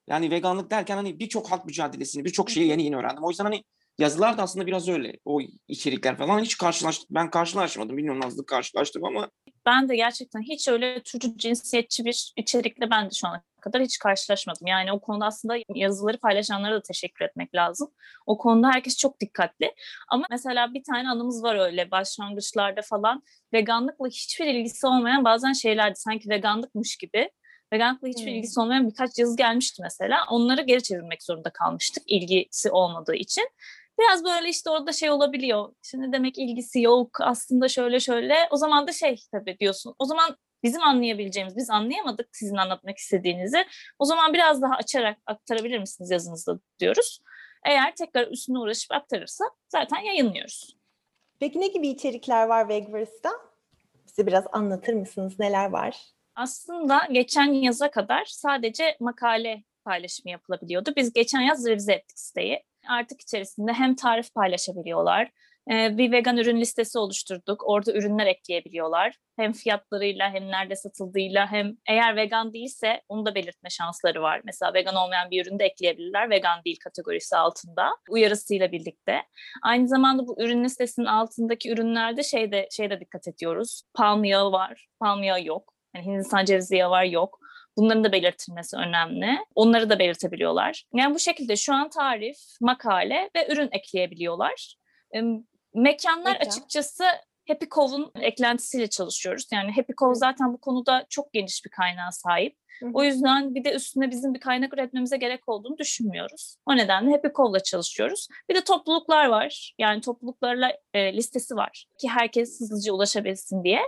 Yani 0.09 0.31
veganlık 0.31 0.71
derken 0.71 0.97
hani 0.97 1.19
birçok 1.19 1.51
halk 1.51 1.67
mücadelesini, 1.67 2.25
birçok 2.25 2.51
şeyi 2.51 2.69
yeni 2.69 2.85
yeni 2.85 2.97
öğrendim. 2.97 3.25
O 3.25 3.31
yüzden 3.31 3.45
hani 3.45 3.65
yazılar 3.99 4.39
da 4.39 4.43
aslında 4.43 4.67
biraz 4.67 4.89
öyle. 4.89 5.19
O 5.25 5.41
içerikler 5.69 6.17
falan 6.17 6.41
hiç 6.41 6.59
karşılaş 6.59 7.01
ben 7.11 7.31
karşılaşmadım. 7.31 7.97
Bilmiyorum 7.97 8.21
Nazlı 8.21 8.47
karşılaştım 8.47 9.05
ama 9.05 9.31
ben 9.67 9.89
de 9.89 9.97
gerçekten 9.97 10.41
hiç 10.41 10.69
öyle 10.69 11.03
türcü 11.03 11.37
cinsiyetçi 11.37 12.05
bir 12.05 12.33
içerikle 12.37 12.91
ben 12.91 13.07
de 13.07 13.11
şu 13.15 13.29
ana 13.29 13.43
kadar 13.61 13.83
hiç 13.83 13.99
karşılaşmadım. 13.99 14.67
Yani 14.67 14.93
o 14.93 15.01
konuda 15.01 15.27
aslında 15.27 15.57
yazıları 15.75 16.19
paylaşanlara 16.19 16.75
da 16.75 16.83
teşekkür 16.83 17.25
etmek 17.25 17.55
lazım. 17.55 17.89
O 18.27 18.39
konuda 18.39 18.69
herkes 18.69 18.97
çok 18.97 19.21
dikkatli. 19.21 19.75
Ama 20.09 20.27
mesela 20.31 20.75
bir 20.75 20.83
tane 20.83 21.09
anımız 21.09 21.43
var 21.43 21.57
öyle 21.67 21.91
başlangıçlarda 21.91 22.81
falan. 22.83 23.23
Veganlıkla 23.53 24.07
hiçbir 24.07 24.47
ilgisi 24.47 24.87
olmayan 24.87 25.25
bazen 25.25 25.53
şeylerdi. 25.53 25.97
Sanki 25.97 26.29
veganlıkmış 26.29 26.97
gibi. 26.97 27.31
Veganlıkla 27.73 28.09
hiçbir 28.09 28.27
hmm. 28.27 28.35
ilgisi 28.35 28.61
olmayan 28.61 28.89
birkaç 28.89 29.19
yazı 29.19 29.37
gelmişti 29.37 29.83
mesela. 29.83 30.25
Onları 30.31 30.63
geri 30.63 30.83
çevirmek 30.83 31.23
zorunda 31.23 31.51
kalmıştık 31.51 32.03
ilgisi 32.07 32.71
olmadığı 32.71 33.15
için. 33.15 33.49
Biraz 34.01 34.25
böyle 34.25 34.49
işte 34.49 34.71
orada 34.71 34.93
şey 34.93 35.11
olabiliyor. 35.11 35.75
Şimdi 35.83 36.13
demek 36.13 36.39
ilgisi 36.39 36.81
yok 36.81 37.21
aslında 37.21 37.69
şöyle 37.69 38.01
şöyle. 38.01 38.35
O 38.51 38.57
zaman 38.57 38.87
da 38.87 38.93
şey 38.93 39.17
tabii 39.33 39.59
diyorsun. 39.59 39.95
O 39.99 40.05
zaman 40.05 40.37
bizim 40.63 40.83
anlayabileceğimiz, 40.83 41.57
biz 41.57 41.71
anlayamadık 41.71 42.29
sizin 42.33 42.57
anlatmak 42.57 42.99
istediğinizi. 42.99 43.67
O 43.99 44.05
zaman 44.05 44.33
biraz 44.33 44.63
daha 44.63 44.75
açarak 44.75 45.19
aktarabilir 45.27 45.79
misiniz 45.79 46.11
yazınızda 46.11 46.59
diyoruz. 46.79 47.23
Eğer 47.65 47.97
tekrar 47.97 48.27
üstüne 48.27 48.59
uğraşıp 48.59 48.93
aktarırsa 48.93 49.45
zaten 49.69 50.01
yayınlıyoruz. 50.01 50.77
Peki 51.41 51.61
ne 51.61 51.67
gibi 51.67 51.89
içerikler 51.89 52.47
var 52.47 52.69
Wegvers'ta? 52.69 53.31
Bize 54.07 54.27
biraz 54.27 54.45
anlatır 54.53 54.95
mısınız? 54.95 55.39
Neler 55.39 55.71
var? 55.71 55.97
Aslında 56.35 57.01
geçen 57.13 57.53
yaza 57.53 57.91
kadar 57.91 58.25
sadece 58.25 58.97
makale 59.01 59.65
paylaşımı 59.85 60.31
yapılabiliyordu. 60.31 60.93
Biz 60.97 61.13
geçen 61.13 61.41
yaz 61.41 61.67
revize 61.67 61.93
ettik 61.93 62.19
siteyi. 62.19 62.65
Artık 62.89 63.21
içerisinde 63.21 63.73
hem 63.73 63.95
tarif 63.95 64.35
paylaşabiliyorlar, 64.35 65.31
bir 65.69 66.13
vegan 66.13 66.37
ürün 66.37 66.61
listesi 66.61 66.99
oluşturduk. 66.99 67.69
Orada 67.69 67.93
ürünler 67.93 68.27
ekleyebiliyorlar. 68.27 69.17
Hem 69.37 69.53
fiyatlarıyla 69.53 70.31
hem 70.31 70.49
nerede 70.49 70.77
satıldığıyla 70.77 71.53
hem 71.53 71.77
eğer 71.89 72.17
vegan 72.17 72.53
değilse 72.53 73.03
onu 73.09 73.27
da 73.27 73.35
belirtme 73.35 73.71
şansları 73.71 74.23
var. 74.23 74.41
Mesela 74.45 74.75
vegan 74.75 74.95
olmayan 74.95 75.31
bir 75.31 75.47
ürünü 75.47 75.59
de 75.59 75.65
ekleyebilirler. 75.65 76.31
Vegan 76.31 76.65
değil 76.65 76.77
kategorisi 76.85 77.37
altında. 77.37 77.91
Uyarısıyla 78.11 78.73
birlikte. 78.73 79.23
Aynı 79.63 79.89
zamanda 79.89 80.27
bu 80.27 80.43
ürün 80.43 80.65
listesinin 80.65 81.07
altındaki 81.07 81.73
ürünlerde 81.73 82.23
şeyde 82.23 82.69
şeyde 82.71 83.01
dikkat 83.01 83.29
ediyoruz. 83.29 83.83
Palm 83.95 84.25
yağı 84.25 84.53
var, 84.53 84.87
palm 85.01 85.23
yağı 85.23 85.45
yok. 85.45 85.75
Yani 85.97 86.07
Hindistan 86.07 86.45
cevizi 86.45 86.77
yağı 86.77 86.91
var 86.91 87.05
yok. 87.05 87.39
Bunların 87.77 88.05
da 88.05 88.13
belirtilmesi 88.13 88.77
önemli. 88.77 89.39
Onları 89.55 89.91
da 89.91 89.99
belirtebiliyorlar. 89.99 90.85
Yani 90.95 91.15
bu 91.15 91.19
şekilde 91.19 91.57
şu 91.57 91.75
an 91.75 91.89
tarif, 91.91 92.37
makale 92.61 93.31
ve 93.37 93.53
ürün 93.53 93.69
ekleyebiliyorlar. 93.73 94.77
Mekanlar 95.75 96.33
Mekan. 96.33 96.47
açıkçası 96.47 97.05
Happy 97.49 97.67
Cove'un 97.71 98.13
eklentisiyle 98.21 98.87
çalışıyoruz. 98.87 99.47
Yani 99.53 99.73
Happy 99.73 99.93
Cove 99.93 100.15
zaten 100.15 100.53
bu 100.53 100.61
konuda 100.61 101.07
çok 101.11 101.33
geniş 101.33 101.65
bir 101.65 101.71
kaynağa 101.71 102.11
sahip. 102.11 102.57
Hı. 102.81 102.91
O 102.95 103.05
yüzden 103.05 103.55
bir 103.55 103.65
de 103.65 103.75
üstüne 103.75 104.11
bizim 104.11 104.35
bir 104.35 104.41
kaynak 104.41 104.75
üretmemize 104.75 105.17
gerek 105.17 105.49
olduğunu 105.49 105.79
düşünmüyoruz. 105.79 106.57
O 106.67 106.77
nedenle 106.77 107.11
Happy 107.13 107.29
Cove'la 107.35 107.63
çalışıyoruz. 107.63 108.29
Bir 108.49 108.55
de 108.55 108.65
topluluklar 108.65 109.27
var. 109.27 109.75
Yani 109.79 110.01
topluluklarla 110.01 110.73
e, 110.95 111.17
listesi 111.17 111.57
var 111.57 111.87
ki 112.01 112.09
herkes 112.09 112.61
hızlıca 112.61 112.93
ulaşabilsin 112.93 113.65
diye. 113.65 113.81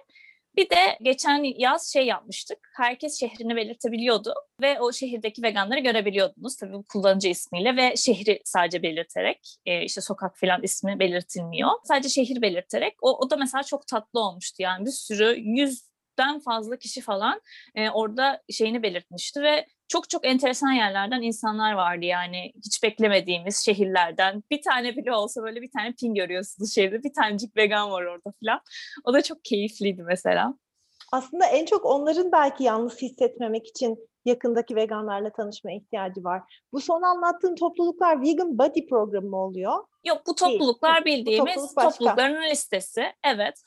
Bir 0.56 0.70
de 0.70 0.98
geçen 1.02 1.44
yaz 1.58 1.92
şey 1.92 2.06
yapmıştık. 2.06 2.58
Herkes 2.76 3.20
şehrini 3.20 3.56
belirtebiliyordu 3.56 4.34
ve 4.60 4.80
o 4.80 4.92
şehirdeki 4.92 5.42
veganları 5.42 5.80
görebiliyordunuz. 5.80 6.56
Tabii 6.56 6.72
bu 6.72 6.84
kullanıcı 6.92 7.28
ismiyle 7.28 7.76
ve 7.76 7.96
şehri 7.96 8.40
sadece 8.44 8.82
belirterek. 8.82 9.56
E, 9.66 9.84
işte 9.84 10.00
sokak 10.00 10.38
falan 10.38 10.62
ismi 10.62 10.98
belirtilmiyor. 10.98 11.70
Sadece 11.84 12.08
şehir 12.08 12.42
belirterek. 12.42 12.94
O, 13.02 13.18
o 13.18 13.30
da 13.30 13.36
mesela 13.36 13.62
çok 13.62 13.86
tatlı 13.86 14.20
olmuştu. 14.20 14.62
Yani 14.62 14.86
bir 14.86 14.90
sürü 14.90 15.36
yüz 15.38 15.93
den 16.18 16.38
fazla 16.38 16.76
kişi 16.76 17.00
falan 17.00 17.40
e, 17.74 17.90
orada 17.90 18.42
şeyini 18.50 18.82
belirtmişti 18.82 19.42
ve 19.42 19.66
çok 19.88 20.10
çok 20.10 20.26
enteresan 20.26 20.72
yerlerden 20.72 21.22
insanlar 21.22 21.72
vardı 21.72 22.04
yani 22.04 22.52
hiç 22.66 22.82
beklemediğimiz 22.82 23.64
şehirlerden. 23.64 24.42
Bir 24.50 24.62
tane 24.62 24.96
bile 24.96 25.12
olsa 25.12 25.42
böyle 25.42 25.62
bir 25.62 25.70
tane 25.70 25.92
pin 25.92 26.14
görüyorsunuz 26.14 26.74
şehirde. 26.74 27.02
Bir 27.02 27.12
tanecik 27.12 27.56
vegan 27.56 27.90
var 27.90 28.04
orada 28.04 28.32
falan. 28.44 28.60
O 29.04 29.12
da 29.12 29.22
çok 29.22 29.44
keyifliydi 29.44 30.02
mesela. 30.02 30.54
Aslında 31.12 31.46
en 31.46 31.66
çok 31.66 31.86
onların 31.86 32.32
belki 32.32 32.64
yalnız 32.64 33.02
hissetmemek 33.02 33.66
için 33.66 33.98
yakındaki 34.24 34.76
veganlarla 34.76 35.32
tanışma 35.32 35.72
ihtiyacı 35.72 36.24
var. 36.24 36.42
Bu 36.72 36.80
son 36.80 37.02
anlattığın 37.02 37.54
topluluklar 37.54 38.22
Vegan 38.22 38.58
Body 38.58 38.86
programı 38.86 39.28
mı 39.28 39.36
oluyor? 39.36 39.84
Yok 40.04 40.22
bu 40.26 40.34
topluluklar 40.34 41.04
Değil. 41.04 41.18
bildiğimiz 41.18 41.56
bu 41.56 41.60
topluluk 41.60 41.92
toplulukların 41.92 42.50
listesi. 42.50 43.04
Evet. 43.24 43.62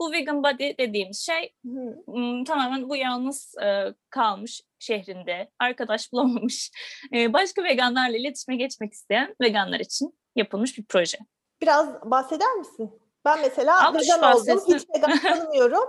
bu 0.00 0.12
Vegan 0.12 0.42
Body 0.42 0.76
dediğimiz 0.78 1.20
şey 1.20 1.54
Hı. 1.66 2.44
tamamen 2.46 2.88
bu 2.88 2.96
yalnız 2.96 3.54
e, 3.62 3.94
kalmış 4.10 4.62
şehrinde 4.78 5.50
arkadaş 5.58 6.12
bulamamış 6.12 6.70
e, 7.14 7.32
başka 7.32 7.64
veganlarla 7.64 8.16
iletişime 8.16 8.56
geçmek 8.56 8.92
isteyen 8.92 9.34
veganlar 9.40 9.80
için 9.80 10.18
yapılmış 10.36 10.78
bir 10.78 10.84
proje. 10.84 11.18
Biraz 11.60 12.10
bahseder 12.10 12.54
misin? 12.54 12.90
Ben 13.24 13.40
mesela 13.40 13.94
vegan 13.94 14.36
oldum, 14.36 14.60
hiç 14.68 14.84
vegan 14.96 15.18
tanımıyorum. 15.18 15.84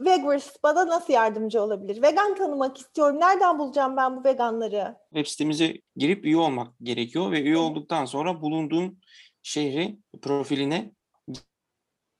Vegvers 0.00 0.56
bana 0.62 0.86
nasıl 0.86 1.12
yardımcı 1.12 1.62
olabilir? 1.62 2.02
Vegan 2.02 2.34
tanımak 2.34 2.78
istiyorum. 2.78 3.20
Nereden 3.20 3.58
bulacağım 3.58 3.96
ben 3.96 4.16
bu 4.16 4.24
veganları? 4.24 4.96
Web 5.14 5.26
sitemize 5.26 5.80
girip 5.96 6.24
üye 6.24 6.36
olmak 6.36 6.78
gerekiyor 6.82 7.32
ve 7.32 7.42
üye 7.42 7.56
olduktan 7.56 8.04
sonra 8.04 8.42
bulunduğun 8.42 9.00
şehri 9.42 9.98
profiline 10.22 10.92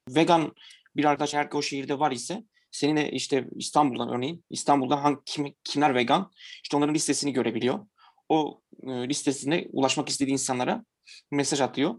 vegan 0.08 0.52
bir 0.96 1.04
arkadaş 1.04 1.30
ki 1.30 1.56
o 1.56 1.62
şehirde 1.62 1.98
var 1.98 2.12
ise 2.12 2.44
seninle 2.70 3.10
işte 3.10 3.48
İstanbul'dan 3.56 4.08
örneğin 4.08 4.44
İstanbul'da 4.50 5.04
hangi 5.04 5.18
kim, 5.24 5.54
kimler 5.64 5.94
vegan 5.94 6.30
işte 6.62 6.76
onların 6.76 6.94
listesini 6.94 7.32
görebiliyor. 7.32 7.86
O 8.28 8.60
e, 8.82 9.08
listesine 9.08 9.68
ulaşmak 9.72 10.08
istediği 10.08 10.32
insanlara 10.32 10.84
mesaj 11.30 11.60
atıyor. 11.60 11.94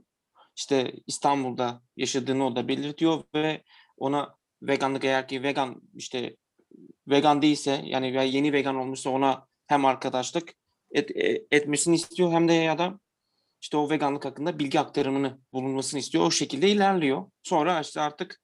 İşte 0.56 0.94
İstanbul'da 1.08 1.82
yaşadığını 1.98 2.46
o 2.46 2.56
da 2.56 2.68
belirtiyor 2.68 3.24
ve 3.36 3.64
ona 3.98 4.36
veganlık 4.62 5.04
eğer 5.04 5.28
ki 5.28 5.44
vegan 5.44 5.82
işte 5.96 6.36
vegan 7.08 7.42
değilse 7.42 7.82
yani 7.86 8.36
yeni 8.36 8.54
vegan 8.54 8.76
olmuşsa 8.76 9.10
ona 9.10 9.48
hem 9.68 9.86
arkadaşlık 9.86 10.54
et, 10.92 11.12
e, 11.12 11.46
etmesini 11.52 11.96
istiyor 11.96 12.32
hem 12.32 12.48
de 12.48 12.54
ya 12.54 12.78
da 12.78 13.00
işte 13.62 13.78
o 13.78 13.90
veganlık 13.90 14.26
hakkında 14.26 14.60
bilgi 14.60 14.80
aktarımını 14.80 15.40
bulunmasını 15.54 16.00
istiyor. 16.00 16.26
O 16.26 16.32
şekilde 16.32 16.70
ilerliyor. 16.70 17.26
Sonra 17.44 17.82
işte 17.82 18.02
artık 18.02 18.42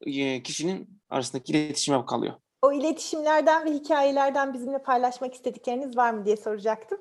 e, 0.00 0.42
kişinin 0.42 1.00
arasındaki 1.08 1.52
iletişime 1.52 2.06
kalıyor. 2.06 2.34
O 2.62 2.72
iletişimlerden 2.72 3.66
ve 3.66 3.70
hikayelerden 3.70 4.54
bizimle 4.54 4.82
paylaşmak 4.82 5.34
istedikleriniz 5.34 5.96
var 5.96 6.10
mı 6.10 6.24
diye 6.24 6.36
soracaktım. 6.36 6.98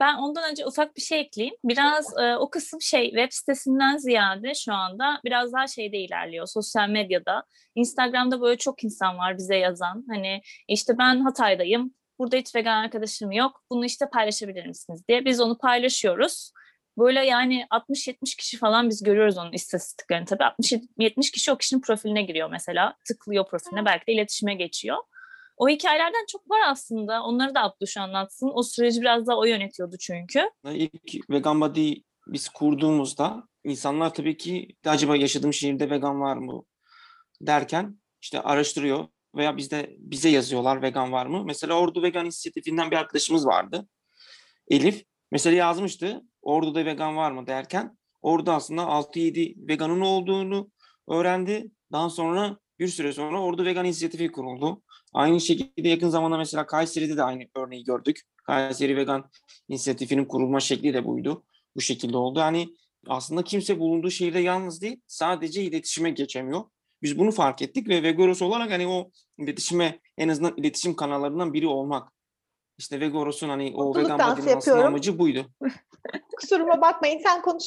Ben 0.00 0.14
ondan 0.14 0.50
önce 0.50 0.66
ufak 0.66 0.96
bir 0.96 1.02
şey 1.02 1.20
ekleyeyim. 1.20 1.54
Biraz 1.64 2.18
e, 2.18 2.36
o 2.36 2.50
kısım 2.50 2.80
şey 2.82 3.04
web 3.04 3.28
sitesinden 3.30 3.96
ziyade 3.96 4.54
şu 4.54 4.72
anda 4.74 5.20
biraz 5.24 5.52
daha 5.52 5.66
şeyde 5.66 5.98
ilerliyor. 5.98 6.46
Sosyal 6.46 6.88
medyada. 6.88 7.44
Instagram'da 7.74 8.40
böyle 8.40 8.58
çok 8.58 8.84
insan 8.84 9.18
var 9.18 9.38
bize 9.38 9.56
yazan. 9.56 10.04
Hani 10.08 10.42
işte 10.68 10.98
ben 10.98 11.20
Hatay'dayım. 11.20 11.94
Burada 12.18 12.36
hiç 12.36 12.54
vegan 12.54 12.84
arkadaşım 12.84 13.32
yok. 13.32 13.62
Bunu 13.70 13.84
işte 13.84 14.06
paylaşabilir 14.12 14.66
misiniz 14.66 15.08
diye. 15.08 15.24
Biz 15.24 15.40
onu 15.40 15.58
paylaşıyoruz. 15.58 16.52
Böyle 16.98 17.26
yani 17.26 17.66
60-70 17.70 18.36
kişi 18.36 18.58
falan 18.58 18.88
biz 18.88 19.02
görüyoruz 19.02 19.38
onun 19.38 19.52
istatistiklerini 19.52 20.24
tabii. 20.26 20.42
60-70 20.42 21.32
kişi 21.32 21.52
o 21.52 21.56
kişinin 21.56 21.80
profiline 21.80 22.22
giriyor 22.22 22.50
mesela. 22.50 22.94
Tıklıyor 23.08 23.46
profiline 23.46 23.84
belki 23.84 24.06
de 24.06 24.12
iletişime 24.12 24.54
geçiyor. 24.54 24.98
O 25.60 25.68
hikayelerden 25.68 26.26
çok 26.28 26.50
var 26.50 26.60
aslında. 26.66 27.22
Onları 27.22 27.54
da 27.54 27.62
Abduş 27.62 27.96
anlatsın. 27.96 28.50
O 28.54 28.62
süreci 28.62 29.00
biraz 29.00 29.26
daha 29.26 29.38
o 29.38 29.44
yönetiyordu 29.44 29.96
çünkü. 30.00 30.50
İlk 30.64 31.30
Vegan 31.30 31.60
Body 31.60 31.94
biz 32.26 32.48
kurduğumuzda 32.48 33.48
insanlar 33.64 34.14
tabii 34.14 34.36
ki 34.36 34.68
acaba 34.86 35.16
yaşadığım 35.16 35.52
şehirde 35.52 35.90
vegan 35.90 36.20
var 36.20 36.36
mı 36.36 36.62
derken 37.40 38.00
işte 38.22 38.40
araştırıyor 38.40 39.08
veya 39.36 39.56
bizde 39.56 39.96
bize 39.98 40.28
yazıyorlar 40.28 40.82
vegan 40.82 41.12
var 41.12 41.26
mı? 41.26 41.44
Mesela 41.44 41.74
Ordu 41.74 42.02
Vegan 42.02 42.24
İnisiyatifinden 42.24 42.90
bir 42.90 42.96
arkadaşımız 42.96 43.46
vardı. 43.46 43.88
Elif. 44.68 45.04
Mesela 45.32 45.56
yazmıştı 45.56 46.22
Ordu'da 46.42 46.84
vegan 46.84 47.16
var 47.16 47.30
mı 47.30 47.46
derken 47.46 47.98
orada 48.22 48.54
aslında 48.54 48.82
6-7 48.82 49.68
veganın 49.68 50.00
olduğunu 50.00 50.70
öğrendi. 51.08 51.70
Daha 51.92 52.10
sonra 52.10 52.58
bir 52.78 52.88
süre 52.88 53.12
sonra 53.12 53.42
orada 53.42 53.64
vegan 53.64 53.84
inisiyatifi 53.84 54.32
kuruldu. 54.32 54.82
Aynı 55.12 55.40
şekilde 55.40 55.88
yakın 55.88 56.08
zamanda 56.08 56.36
mesela 56.36 56.66
Kayseri'de 56.66 57.16
de 57.16 57.22
aynı 57.22 57.44
örneği 57.56 57.84
gördük. 57.84 58.20
Kayseri 58.36 58.96
Vegan 58.96 59.30
İnisiyatifinin 59.68 60.24
kurulma 60.24 60.60
şekli 60.60 60.94
de 60.94 61.04
buydu. 61.04 61.44
Bu 61.76 61.80
şekilde 61.80 62.16
oldu. 62.16 62.38
Yani 62.38 62.68
aslında 63.06 63.44
kimse 63.44 63.78
bulunduğu 63.78 64.10
şehirde 64.10 64.38
yalnız 64.38 64.82
değil, 64.82 65.00
sadece 65.06 65.62
iletişime 65.62 66.10
geçemiyor. 66.10 66.64
Biz 67.02 67.18
bunu 67.18 67.30
fark 67.30 67.62
ettik 67.62 67.88
ve 67.88 68.02
Vegoros 68.02 68.42
olarak 68.42 68.70
hani 68.70 68.86
o 68.88 69.10
iletişime 69.38 70.00
en 70.18 70.28
azından 70.28 70.54
iletişim 70.56 70.96
kanallarından 70.96 71.52
biri 71.52 71.66
olmak. 71.66 72.12
İşte 72.78 73.00
Vegoros'un 73.00 73.48
hani 73.48 73.72
o 73.76 73.84
Mutluluk 73.84 74.10
vegan 74.10 74.46
yapıyorum. 74.46 74.86
amacı 74.86 75.18
buydu. 75.18 75.46
Kusuruma 76.40 76.80
bakmayın 76.80 77.20
sen 77.26 77.42
konuş. 77.42 77.64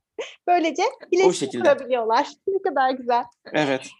Böylece 0.46 0.82
iletişim 1.10 1.50
kurabiliyorlar. 1.50 2.28
Ne 2.46 2.62
kadar 2.62 2.90
güzel. 2.90 3.24
Evet. 3.52 3.90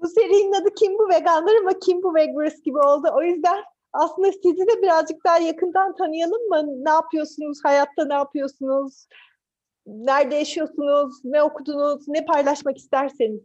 Bu 0.00 0.08
serinin 0.08 0.52
adı 0.52 0.74
Kim 0.74 0.98
Bu 0.98 1.08
Veganlar 1.08 1.56
ama 1.60 1.78
Kim 1.78 2.02
Bu 2.02 2.14
Veganos 2.14 2.62
gibi 2.62 2.78
oldu. 2.78 3.08
O 3.14 3.22
yüzden 3.22 3.64
aslında 3.92 4.32
sizi 4.32 4.66
de 4.66 4.82
birazcık 4.82 5.24
daha 5.24 5.38
yakından 5.38 5.96
tanıyalım 5.96 6.48
mı? 6.48 6.84
Ne 6.84 6.90
yapıyorsunuz? 6.90 7.58
Hayatta 7.64 8.04
ne 8.06 8.14
yapıyorsunuz? 8.14 9.06
Nerede 9.86 10.34
yaşıyorsunuz? 10.34 11.24
Ne 11.24 11.42
okudunuz? 11.42 12.08
Ne 12.08 12.24
paylaşmak 12.24 12.76
isterseniz. 12.78 13.40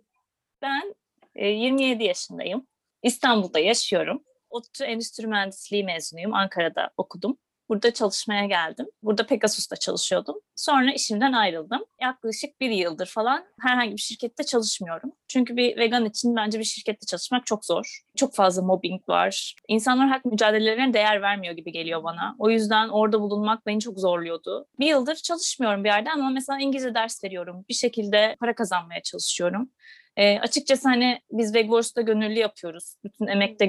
Ben 0.62 0.96
e, 1.36 1.48
27 1.48 2.04
yaşındayım. 2.04 2.68
İstanbul'da 3.04 3.60
yaşıyorum. 3.60 4.24
ODTÜ 4.50 4.84
Endüstri 4.84 5.28
Mühendisliği 5.28 5.84
mezunuyum. 5.84 6.34
Ankara'da 6.34 6.90
okudum. 6.98 7.38
Burada 7.70 7.94
çalışmaya 7.94 8.46
geldim. 8.46 8.86
Burada 9.04 9.26
Pegasus'ta 9.26 9.76
çalışıyordum. 9.76 10.36
Sonra 10.56 10.94
işimden 10.94 11.34
ayrıldım. 11.34 11.86
Yaklaşık 12.02 12.60
bir 12.62 12.70
yıldır 12.70 13.06
falan 13.06 13.46
herhangi 13.62 13.92
bir 13.92 14.02
şirkette 14.02 14.44
çalışmıyorum. 14.44 15.12
Çünkü 15.28 15.58
bir 15.58 15.78
vegan 15.78 16.06
için 16.06 16.36
bence 16.36 16.60
bir 16.60 16.64
şirkette 16.64 17.06
çalışmak 17.06 17.46
çok 17.46 17.66
zor. 17.66 18.02
Çok 18.18 18.36
fazla 18.36 18.62
mobbing 18.62 19.10
var. 19.10 19.56
İnsanlar 19.68 20.08
hak 20.08 20.26
mücadelelerine 20.26 20.94
değer 20.94 21.22
vermiyor 21.22 21.54
gibi 21.54 21.72
geliyor 21.72 22.04
bana. 22.04 22.36
O 22.40 22.50
yüzden 22.50 22.90
orada 22.90 23.22
bulunmak 23.22 23.66
beni 23.66 23.80
çok 23.80 24.00
zorluyordu. 24.00 24.68
Bir 24.80 24.88
yıldır 24.88 25.16
çalışmıyorum 25.16 25.84
bir 25.84 25.90
yerde 25.90 26.12
ama 26.12 26.30
mesela 26.30 26.60
İngilizce 26.60 26.94
ders 26.94 27.24
veriyorum. 27.24 27.66
Bir 27.70 27.74
şekilde 27.74 28.36
para 28.40 28.56
kazanmaya 28.56 29.02
çalışıyorum. 29.02 29.70
E, 30.18 30.40
açıkçası 30.40 30.90
hani 30.90 31.20
biz 31.32 31.56
Vegors'ta 31.56 32.02
gönüllü 32.02 32.40
yapıyoruz. 32.40 32.96
Bütün 33.04 33.28
emekte 33.28 33.66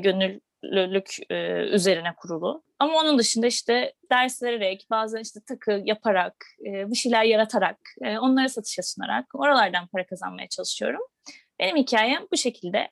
gönüllülük 0.70 1.16
e, 1.30 1.68
üzerine 1.74 2.14
kurulu. 2.16 2.62
Ama 2.78 3.00
onun 3.00 3.18
dışında 3.18 3.46
işte 3.46 3.94
ders 4.10 4.42
vererek, 4.42 4.86
bazen 4.90 5.20
işte 5.20 5.40
takı 5.48 5.82
yaparak, 5.84 6.34
e, 6.66 6.90
bir 6.90 6.96
şeyler 6.96 7.24
yaratarak, 7.24 7.78
e, 8.02 8.18
onları 8.18 8.48
satışa 8.48 8.82
sunarak 8.82 9.26
oralardan 9.34 9.86
para 9.86 10.06
kazanmaya 10.06 10.48
çalışıyorum. 10.48 11.00
Benim 11.58 11.76
hikayem 11.76 12.26
bu 12.32 12.36
şekilde. 12.36 12.90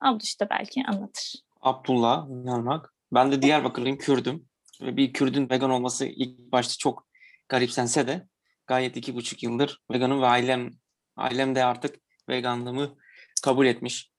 Abdüş 0.00 0.40
de 0.40 0.50
belki 0.50 0.84
anlatır. 0.88 1.34
Abdullah 1.60 2.28
inanmak. 2.28 2.94
Ben 3.12 3.32
de 3.32 3.42
Diyarbakırlıyım, 3.42 3.98
Kürdüm. 3.98 4.48
Bir 4.80 5.12
Kürdün 5.12 5.50
vegan 5.50 5.70
olması 5.70 6.06
ilk 6.06 6.38
başta 6.52 6.74
çok 6.78 7.06
garipsense 7.48 8.06
de 8.06 8.26
gayet 8.66 8.96
iki 8.96 9.14
buçuk 9.14 9.42
yıldır 9.42 9.82
veganım 9.92 10.22
ve 10.22 10.26
ailem 10.26 10.70
ailem 11.16 11.54
de 11.54 11.64
artık 11.64 11.96
veganlığımı 12.28 12.96
kabul 13.42 13.66
etmiş. 13.66 14.10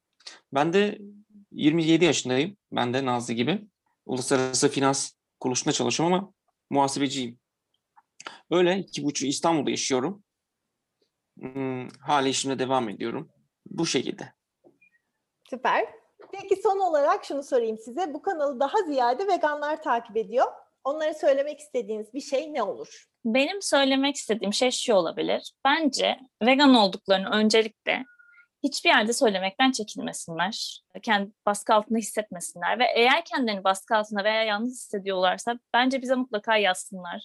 Ben 0.54 0.74
de 0.74 0.98
27 1.52 2.06
yaşındayım. 2.06 2.58
Ben 2.72 2.94
de 2.94 3.06
Nazlı 3.06 3.34
gibi. 3.34 3.62
Uluslararası 4.06 4.70
finans 4.70 5.12
kuruluşunda 5.40 5.72
çalışıyorum 5.72 6.14
ama 6.14 6.34
muhasebeciyim. 6.70 7.40
Öyle 8.52 8.78
iki 8.78 9.04
buçuk 9.04 9.30
İstanbul'da 9.30 9.70
yaşıyorum. 9.70 10.24
Hmm, 11.40 11.88
hala 11.88 12.28
işime 12.28 12.60
devam 12.60 12.90
ediyorum. 12.90 13.30
Bu 13.66 13.86
şekilde. 13.86 14.34
Süper. 15.50 15.86
Peki 16.32 16.62
son 16.64 16.80
olarak 16.80 17.26
şunu 17.26 17.44
sorayım 17.44 17.78
size. 17.78 18.14
Bu 18.14 18.22
kanalı 18.22 18.60
daha 18.60 18.78
ziyade 18.88 19.28
veganlar 19.28 19.84
takip 19.84 20.18
ediyor. 20.18 20.46
Onlara 20.84 21.14
söylemek 21.14 21.60
istediğiniz 21.60 22.14
bir 22.14 22.22
şey 22.22 22.54
ne 22.54 22.64
olur? 22.64 23.06
Benim 23.26 23.62
söylemek 23.62 24.16
istediğim 24.16 24.54
şey 24.54 24.72
şu 24.72 24.94
olabilir. 24.94 25.54
Bence 25.66 26.20
vegan 26.44 26.76
olduklarını 26.76 27.30
öncelikle 27.30 28.04
hiçbir 28.64 28.90
yerde 28.90 29.14
söylemekten 29.14 29.72
çekinmesinler. 29.72 30.82
Kendi 31.02 31.32
baskı 31.46 31.74
altında 31.74 32.00
hissetmesinler 32.00 32.80
ve 32.80 32.86
eğer 32.96 33.26
kendilerini 33.26 33.64
baskı 33.64 33.96
altında 33.96 34.24
veya 34.24 34.44
yalnız 34.44 34.72
hissediyorlarsa 34.72 35.60
bence 35.74 36.02
bize 36.02 36.16
mutlaka 36.16 36.58
yazsınlar. 36.58 37.24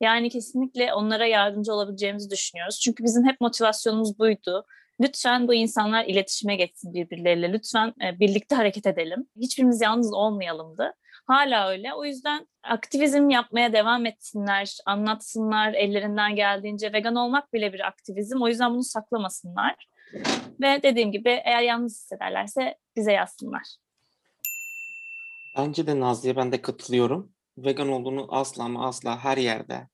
Yani 0.00 0.30
kesinlikle 0.30 0.94
onlara 0.94 1.26
yardımcı 1.26 1.72
olabileceğimizi 1.72 2.30
düşünüyoruz. 2.30 2.80
Çünkü 2.80 3.04
bizim 3.04 3.26
hep 3.26 3.40
motivasyonumuz 3.40 4.18
buydu. 4.18 4.66
Lütfen 5.00 5.48
bu 5.48 5.54
insanlar 5.54 6.04
iletişime 6.04 6.56
geçsin 6.56 6.94
birbirleriyle. 6.94 7.52
Lütfen 7.52 7.94
e, 8.04 8.20
birlikte 8.20 8.56
hareket 8.56 8.86
edelim. 8.86 9.26
Hiçbirimiz 9.36 9.80
yalnız 9.80 10.12
olmayalımdı. 10.14 10.94
Hala 11.26 11.68
öyle. 11.68 11.94
O 11.94 12.04
yüzden 12.04 12.48
aktivizm 12.62 13.30
yapmaya 13.30 13.72
devam 13.72 14.06
etsinler, 14.06 14.76
anlatsınlar 14.86 15.74
ellerinden 15.74 16.36
geldiğince. 16.36 16.92
Vegan 16.92 17.16
olmak 17.16 17.52
bile 17.52 17.72
bir 17.72 17.86
aktivizm. 17.86 18.42
O 18.42 18.48
yüzden 18.48 18.70
bunu 18.70 18.84
saklamasınlar. 18.84 19.86
Ve 20.60 20.80
dediğim 20.82 21.12
gibi 21.12 21.28
eğer 21.44 21.62
yalnız 21.62 21.92
hissederlerse 21.92 22.76
bize 22.96 23.12
yazsınlar. 23.12 23.76
Bence 25.56 25.86
de 25.86 26.00
Nazlı'ya 26.00 26.36
ben 26.36 26.52
de 26.52 26.62
katılıyorum. 26.62 27.32
Vegan 27.58 27.88
olduğunu 27.88 28.26
asla 28.30 28.64
ama 28.64 28.88
asla 28.88 29.18
her 29.18 29.36
yerde, 29.36 29.88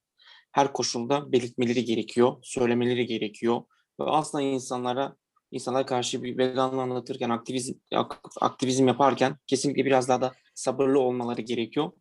her 0.53 0.73
koşulda 0.73 1.33
belirtmeleri 1.33 1.85
gerekiyor, 1.85 2.37
söylemeleri 2.43 3.07
gerekiyor. 3.07 3.63
Ve 4.01 4.05
asla 4.05 4.43
insanlara, 4.43 5.17
insanlara 5.51 5.87
karşı 5.87 6.23
bir 6.23 6.39
veganlığı 6.39 6.83
anlatırken, 6.83 7.31
aktivizm, 7.31 7.75
ak- 7.95 8.21
aktivizm 8.41 8.89
yaparken 8.89 9.37
kesinlikle 9.47 9.85
biraz 9.85 10.09
daha 10.09 10.21
da 10.21 10.33
sabırlı 10.55 11.01
olmaları 11.01 11.41
gerekiyor. 11.41 11.93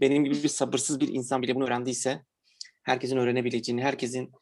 Benim 0.00 0.24
gibi 0.24 0.42
bir 0.42 0.48
sabırsız 0.48 1.00
bir 1.00 1.08
insan 1.08 1.42
bile 1.42 1.54
bunu 1.54 1.64
öğrendiyse, 1.64 2.24
herkesin 2.82 3.16
öğrenebileceğini, 3.16 3.82
herkesin 3.82 4.32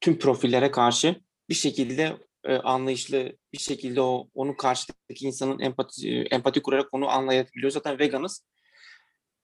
tüm 0.00 0.18
profillere 0.18 0.70
karşı 0.70 1.20
bir 1.48 1.54
şekilde 1.54 2.16
e, 2.44 2.54
anlayışlı 2.54 3.36
bir 3.52 3.58
şekilde 3.58 4.00
o 4.00 4.28
onun 4.34 4.54
karşıdaki 4.54 5.26
insanın 5.26 5.60
empati 5.60 6.10
e, 6.10 6.20
empati 6.20 6.62
kurarak 6.62 6.88
onu 6.92 7.08
anlayabiliyor. 7.08 7.70
Zaten 7.70 7.98
veganız. 7.98 8.44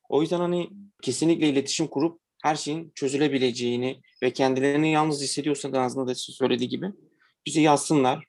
O 0.09 0.23
yüzden 0.23 0.41
hani 0.41 0.71
kesinlikle 1.03 1.49
iletişim 1.49 1.87
kurup 1.87 2.21
her 2.43 2.57
şeyin 2.57 2.93
çözülebileceğini 2.95 4.01
ve 4.23 4.33
kendilerini 4.33 4.93
yalnız 4.93 5.23
hissediyorsa 5.23 5.73
da 5.73 5.81
aslında 5.81 6.07
da 6.07 6.15
söylediği 6.15 6.69
gibi 6.69 6.93
bize 7.47 7.61
yazsınlar. 7.61 8.27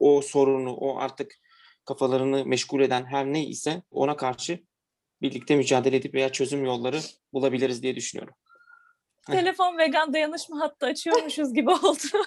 O 0.00 0.22
sorunu, 0.22 0.74
o 0.74 0.98
artık 0.98 1.34
kafalarını 1.84 2.44
meşgul 2.46 2.80
eden 2.80 3.04
her 3.06 3.26
ne 3.26 3.46
ise 3.46 3.82
ona 3.90 4.16
karşı 4.16 4.64
birlikte 5.22 5.56
mücadele 5.56 5.96
edip 5.96 6.14
veya 6.14 6.32
çözüm 6.32 6.64
yolları 6.64 7.00
bulabiliriz 7.32 7.82
diye 7.82 7.96
düşünüyorum. 7.96 8.34
Telefon 9.40 9.78
vegan 9.78 10.12
dayanışma 10.12 10.60
hattı 10.60 10.86
açıyormuşuz 10.86 11.54
gibi 11.54 11.70
oldu. 11.70 12.24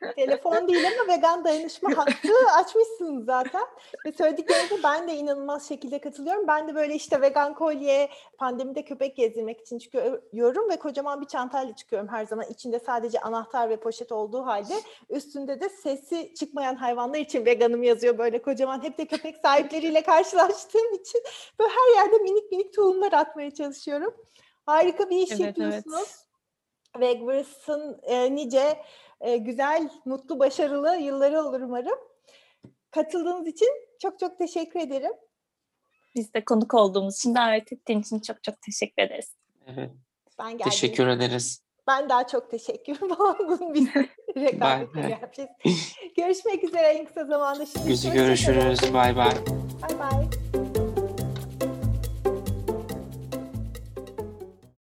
Telefon 0.16 0.68
değil 0.68 0.84
ama 0.86 1.16
vegan 1.16 1.44
dayanışma 1.44 1.96
hattı 1.96 2.32
açmışsınız 2.58 3.24
zaten. 3.24 3.62
Ve 4.06 4.12
söylediklerinize 4.12 4.82
ben 4.84 5.08
de 5.08 5.14
inanılmaz 5.14 5.68
şekilde 5.68 5.98
katılıyorum. 5.98 6.46
Ben 6.46 6.68
de 6.68 6.74
böyle 6.74 6.94
işte 6.94 7.20
vegan 7.20 7.54
kolye, 7.54 8.08
pandemide 8.38 8.84
köpek 8.84 9.16
gezdirmek 9.16 9.60
için 9.60 9.78
çıkıyorum 9.78 10.70
ve 10.70 10.76
kocaman 10.76 11.20
bir 11.20 11.26
çantayla 11.26 11.76
çıkıyorum 11.76 12.08
her 12.08 12.24
zaman. 12.24 12.46
İçinde 12.50 12.78
sadece 12.78 13.20
anahtar 13.20 13.70
ve 13.70 13.76
poşet 13.76 14.12
olduğu 14.12 14.46
halde 14.46 14.74
üstünde 15.10 15.60
de 15.60 15.68
sesi 15.68 16.34
çıkmayan 16.34 16.74
hayvanlar 16.76 17.18
için 17.18 17.46
veganım 17.46 17.82
yazıyor 17.82 18.18
böyle 18.18 18.42
kocaman. 18.42 18.82
Hep 18.82 18.98
de 18.98 19.04
köpek 19.06 19.36
sahipleriyle 19.36 20.02
karşılaştığım 20.02 20.94
için 20.94 21.22
böyle 21.60 21.70
her 21.70 22.02
yerde 22.02 22.18
minik 22.18 22.52
minik 22.52 22.74
tohumlar 22.74 23.12
atmaya 23.12 23.50
çalışıyorum. 23.50 24.14
Harika 24.66 25.10
bir 25.10 25.16
iş 25.16 25.30
Evet, 25.30 25.40
evet. 25.40 25.58
yapıyorsunuz. 25.58 26.24
Vegas'ın 27.00 28.00
e, 28.02 28.34
nice 28.34 28.82
e, 29.20 29.36
güzel, 29.36 29.90
mutlu, 30.04 30.38
başarılı 30.38 30.96
yılları 30.96 31.42
olur 31.42 31.60
umarım. 31.60 31.98
Katıldığınız 32.90 33.46
için 33.46 33.68
çok 34.02 34.18
çok 34.18 34.38
teşekkür 34.38 34.80
ederim. 34.80 35.12
Biz 36.14 36.34
de 36.34 36.44
konuk 36.44 36.74
olduğumuz 36.74 37.16
için, 37.16 37.34
davet 37.34 37.72
ettiğin 37.72 38.00
için 38.00 38.18
çok 38.20 38.42
çok 38.44 38.62
teşekkür 38.62 39.02
ederiz. 39.02 39.34
Evet. 39.66 39.90
Ben 40.38 40.50
geldim. 40.50 40.64
Teşekkür 40.70 41.06
ederiz. 41.06 41.64
Ben 41.86 42.08
daha 42.08 42.26
çok 42.26 42.50
teşekkür 42.50 43.00
bir 43.74 43.88
rekabetini 44.36 45.02
Bye. 45.02 45.10
yapacağız. 45.10 45.50
Görüşmek 46.16 46.64
üzere 46.64 46.86
en 46.86 47.04
kısa 47.06 47.24
zamanda. 47.24 47.66
Şimdi 47.66 47.88
Gözü 47.88 48.08
hoşça 48.08 48.12
kalın. 48.12 48.26
görüşürüz. 48.26 48.94
Bay 48.94 49.16
bay. 49.16 49.34